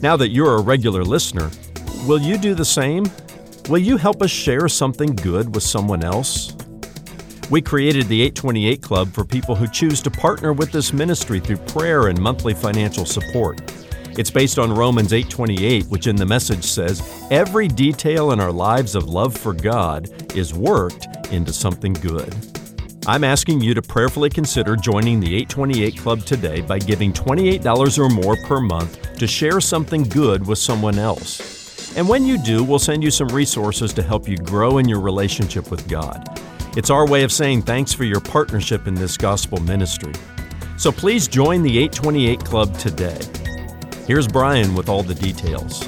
Now 0.00 0.16
that 0.16 0.28
you're 0.28 0.58
a 0.58 0.62
regular 0.62 1.02
listener, 1.02 1.50
Will 2.06 2.20
you 2.20 2.36
do 2.36 2.54
the 2.54 2.66
same? 2.66 3.10
Will 3.70 3.78
you 3.78 3.96
help 3.96 4.20
us 4.20 4.30
share 4.30 4.68
something 4.68 5.16
good 5.16 5.54
with 5.54 5.62
someone 5.62 6.04
else? 6.04 6.54
We 7.50 7.62
created 7.62 8.08
the 8.08 8.20
828 8.20 8.82
Club 8.82 9.08
for 9.08 9.24
people 9.24 9.54
who 9.54 9.66
choose 9.66 10.02
to 10.02 10.10
partner 10.10 10.52
with 10.52 10.70
this 10.70 10.92
ministry 10.92 11.40
through 11.40 11.56
prayer 11.56 12.08
and 12.08 12.20
monthly 12.20 12.52
financial 12.52 13.06
support. 13.06 13.62
It's 14.16 14.30
based 14.30 14.60
on 14.60 14.72
Romans 14.72 15.12
8:28, 15.12 15.86
which 15.88 16.06
in 16.06 16.14
the 16.14 16.24
message 16.24 16.64
says, 16.64 17.02
"Every 17.32 17.66
detail 17.66 18.30
in 18.30 18.38
our 18.40 18.52
lives 18.52 18.94
of 18.94 19.08
love 19.08 19.36
for 19.36 19.52
God 19.52 20.08
is 20.36 20.54
worked 20.54 21.08
into 21.32 21.52
something 21.52 21.94
good." 21.94 22.32
I'm 23.06 23.24
asking 23.24 23.60
you 23.60 23.74
to 23.74 23.82
prayerfully 23.82 24.30
consider 24.30 24.76
joining 24.76 25.18
the 25.18 25.34
828 25.34 25.96
Club 25.98 26.24
today 26.24 26.60
by 26.60 26.78
giving 26.78 27.12
$28 27.12 27.98
or 27.98 28.08
more 28.08 28.36
per 28.36 28.60
month 28.60 28.98
to 29.18 29.26
share 29.26 29.60
something 29.60 30.04
good 30.04 30.46
with 30.46 30.58
someone 30.58 30.98
else. 30.98 31.92
And 31.96 32.08
when 32.08 32.24
you 32.24 32.38
do, 32.38 32.62
we'll 32.62 32.78
send 32.78 33.02
you 33.02 33.10
some 33.10 33.28
resources 33.28 33.92
to 33.94 34.02
help 34.02 34.28
you 34.28 34.36
grow 34.36 34.78
in 34.78 34.88
your 34.88 35.00
relationship 35.00 35.70
with 35.70 35.86
God. 35.88 36.40
It's 36.76 36.90
our 36.90 37.06
way 37.06 37.24
of 37.24 37.32
saying 37.32 37.62
thanks 37.62 37.92
for 37.92 38.04
your 38.04 38.20
partnership 38.20 38.86
in 38.86 38.94
this 38.94 39.16
gospel 39.16 39.60
ministry. 39.60 40.12
So 40.76 40.90
please 40.90 41.28
join 41.28 41.62
the 41.62 41.78
828 41.78 42.44
Club 42.44 42.78
today. 42.78 43.18
Here's 44.06 44.28
Brian 44.28 44.74
with 44.74 44.90
all 44.90 45.02
the 45.02 45.14
details. 45.14 45.82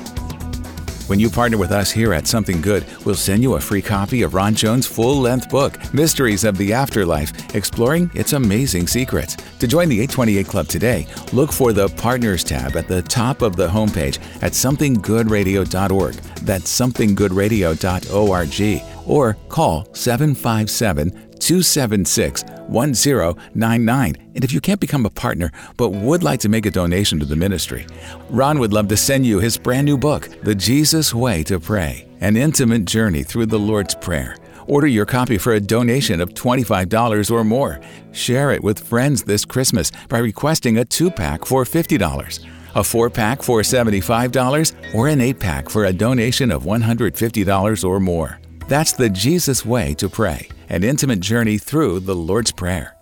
When 1.06 1.20
you 1.20 1.28
partner 1.28 1.58
with 1.58 1.70
us 1.70 1.92
here 1.92 2.14
at 2.14 2.26
Something 2.26 2.62
Good, 2.62 2.86
we'll 3.04 3.14
send 3.14 3.42
you 3.42 3.56
a 3.56 3.60
free 3.60 3.82
copy 3.82 4.22
of 4.22 4.32
Ron 4.32 4.54
Jones' 4.54 4.86
full 4.86 5.20
length 5.20 5.50
book, 5.50 5.78
Mysteries 5.92 6.44
of 6.44 6.56
the 6.56 6.72
Afterlife, 6.72 7.54
exploring 7.54 8.10
its 8.14 8.32
amazing 8.32 8.86
secrets. 8.86 9.36
To 9.58 9.68
join 9.68 9.90
the 9.90 10.00
828 10.00 10.46
Club 10.46 10.66
today, 10.66 11.06
look 11.34 11.52
for 11.52 11.74
the 11.74 11.90
Partners 11.90 12.42
tab 12.42 12.74
at 12.74 12.88
the 12.88 13.02
top 13.02 13.42
of 13.42 13.54
the 13.54 13.68
homepage 13.68 14.18
at 14.42 14.52
somethinggoodradio.org. 14.52 16.14
That's 16.14 16.80
somethinggoodradio.org. 16.80 18.82
Or 19.06 19.34
call 19.50 19.86
757 19.92 21.25
276 21.40 22.44
1099. 22.68 24.16
And 24.34 24.44
if 24.44 24.52
you 24.52 24.60
can't 24.60 24.80
become 24.80 25.06
a 25.06 25.10
partner 25.10 25.52
but 25.76 25.90
would 25.90 26.22
like 26.22 26.40
to 26.40 26.48
make 26.48 26.66
a 26.66 26.70
donation 26.70 27.18
to 27.20 27.24
the 27.24 27.36
ministry, 27.36 27.86
Ron 28.30 28.58
would 28.58 28.72
love 28.72 28.88
to 28.88 28.96
send 28.96 29.26
you 29.26 29.38
his 29.38 29.56
brand 29.56 29.84
new 29.84 29.96
book, 29.96 30.28
The 30.42 30.54
Jesus 30.54 31.14
Way 31.14 31.42
to 31.44 31.60
Pray 31.60 32.06
An 32.20 32.36
Intimate 32.36 32.84
Journey 32.84 33.22
Through 33.22 33.46
the 33.46 33.58
Lord's 33.58 33.94
Prayer. 33.94 34.36
Order 34.66 34.88
your 34.88 35.06
copy 35.06 35.38
for 35.38 35.54
a 35.54 35.60
donation 35.60 36.20
of 36.20 36.34
$25 36.34 37.30
or 37.30 37.44
more. 37.44 37.80
Share 38.12 38.50
it 38.50 38.64
with 38.64 38.80
friends 38.80 39.22
this 39.22 39.44
Christmas 39.44 39.92
by 40.08 40.18
requesting 40.18 40.78
a 40.78 40.84
two 40.84 41.10
pack 41.10 41.44
for 41.44 41.64
$50 41.64 42.46
a 42.76 42.84
four 42.84 43.08
pack 43.08 43.42
for 43.42 43.62
$75, 43.62 44.94
or 44.94 45.08
an 45.08 45.20
eight 45.20 45.40
pack 45.40 45.70
for 45.70 45.86
a 45.86 45.92
donation 45.92 46.52
of 46.52 46.64
$150 46.64 47.84
or 47.84 48.00
more. 48.00 48.38
That's 48.68 48.92
the 48.92 49.08
Jesus 49.08 49.64
way 49.64 49.94
to 49.94 50.08
pray 50.08 50.48
an 50.68 50.82
intimate 50.82 51.20
journey 51.20 51.58
through 51.58 52.00
the 52.00 52.14
Lord's 52.14 52.52
Prayer. 52.52 52.96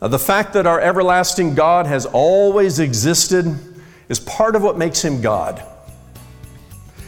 Uh, 0.00 0.08
the 0.08 0.18
fact 0.18 0.52
that 0.52 0.66
our 0.66 0.80
everlasting 0.80 1.54
God 1.54 1.86
has 1.86 2.06
always 2.06 2.78
existed 2.78 3.58
is 4.08 4.20
part 4.20 4.54
of 4.54 4.62
what 4.62 4.76
makes 4.76 5.02
him 5.02 5.20
God. 5.20 5.62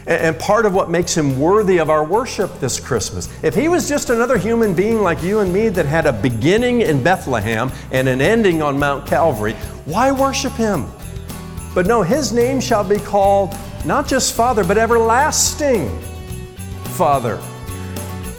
And 0.07 0.39
part 0.39 0.65
of 0.65 0.73
what 0.73 0.89
makes 0.89 1.15
him 1.15 1.39
worthy 1.39 1.79
of 1.79 1.91
our 1.91 2.03
worship 2.03 2.61
this 2.61 2.81
Christmas. 2.81 3.29
If 3.43 3.55
he 3.55 3.69
was 3.69 3.91
just 3.91 4.09
another 4.09 4.39
human 4.39 4.73
being 4.73 5.03
like 5.03 5.23
you 5.23 5.41
and 5.41 5.53
me 5.53 5.69
that 5.69 5.85
had 5.85 6.07
a 6.07 6.15
beginning 6.15 6.81
in 6.81 7.03
Bethlehem 7.03 7.71
and 7.93 8.09
an 8.09 8.23
ending 8.23 8.63
on 8.63 8.79
Mount 8.79 9.07
Calvary, 9.07 9.53
why 9.85 10.11
worship 10.11 10.55
him? 10.55 10.87
But 11.75 11.87
no, 11.87 12.01
his 12.01 12.33
name 12.33 12.59
shall 12.59 12.85
be 12.85 12.97
called 12.97 13.55
not 13.85 14.09
just 14.09 14.35
Father, 14.35 14.65
but 14.65 14.79
everlasting 14.79 15.91
Father. 16.97 17.39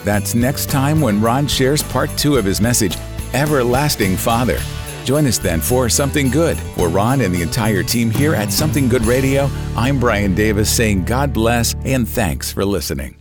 That's 0.04 0.36
next 0.36 0.70
time 0.70 1.02
when 1.02 1.22
Ron 1.22 1.48
shares 1.48 1.84
part 1.84 2.10
two 2.18 2.38
of 2.38 2.46
his 2.46 2.62
message, 2.62 2.98
Everlasting 3.34 4.18
Father. 4.18 4.58
Join 5.04 5.26
us 5.26 5.38
then 5.38 5.62
for 5.62 5.90
Something 5.90 6.30
Good. 6.30 6.58
For 6.76 6.90
Ron 6.90 7.22
and 7.22 7.34
the 7.34 7.42
entire 7.42 7.84
team 7.84 8.10
here 8.10 8.36
at 8.36 8.52
Something 8.52 8.88
Good 8.88 9.06
Radio, 9.06 9.50
I'm 9.76 10.00
Brian 10.00 10.36
Davis 10.36 10.72
saying 10.76 11.06
God 11.06 11.34
bless 11.34 11.76
and 11.86 12.08
thanks 12.08 12.52
for 12.52 12.64
listening. 12.66 13.19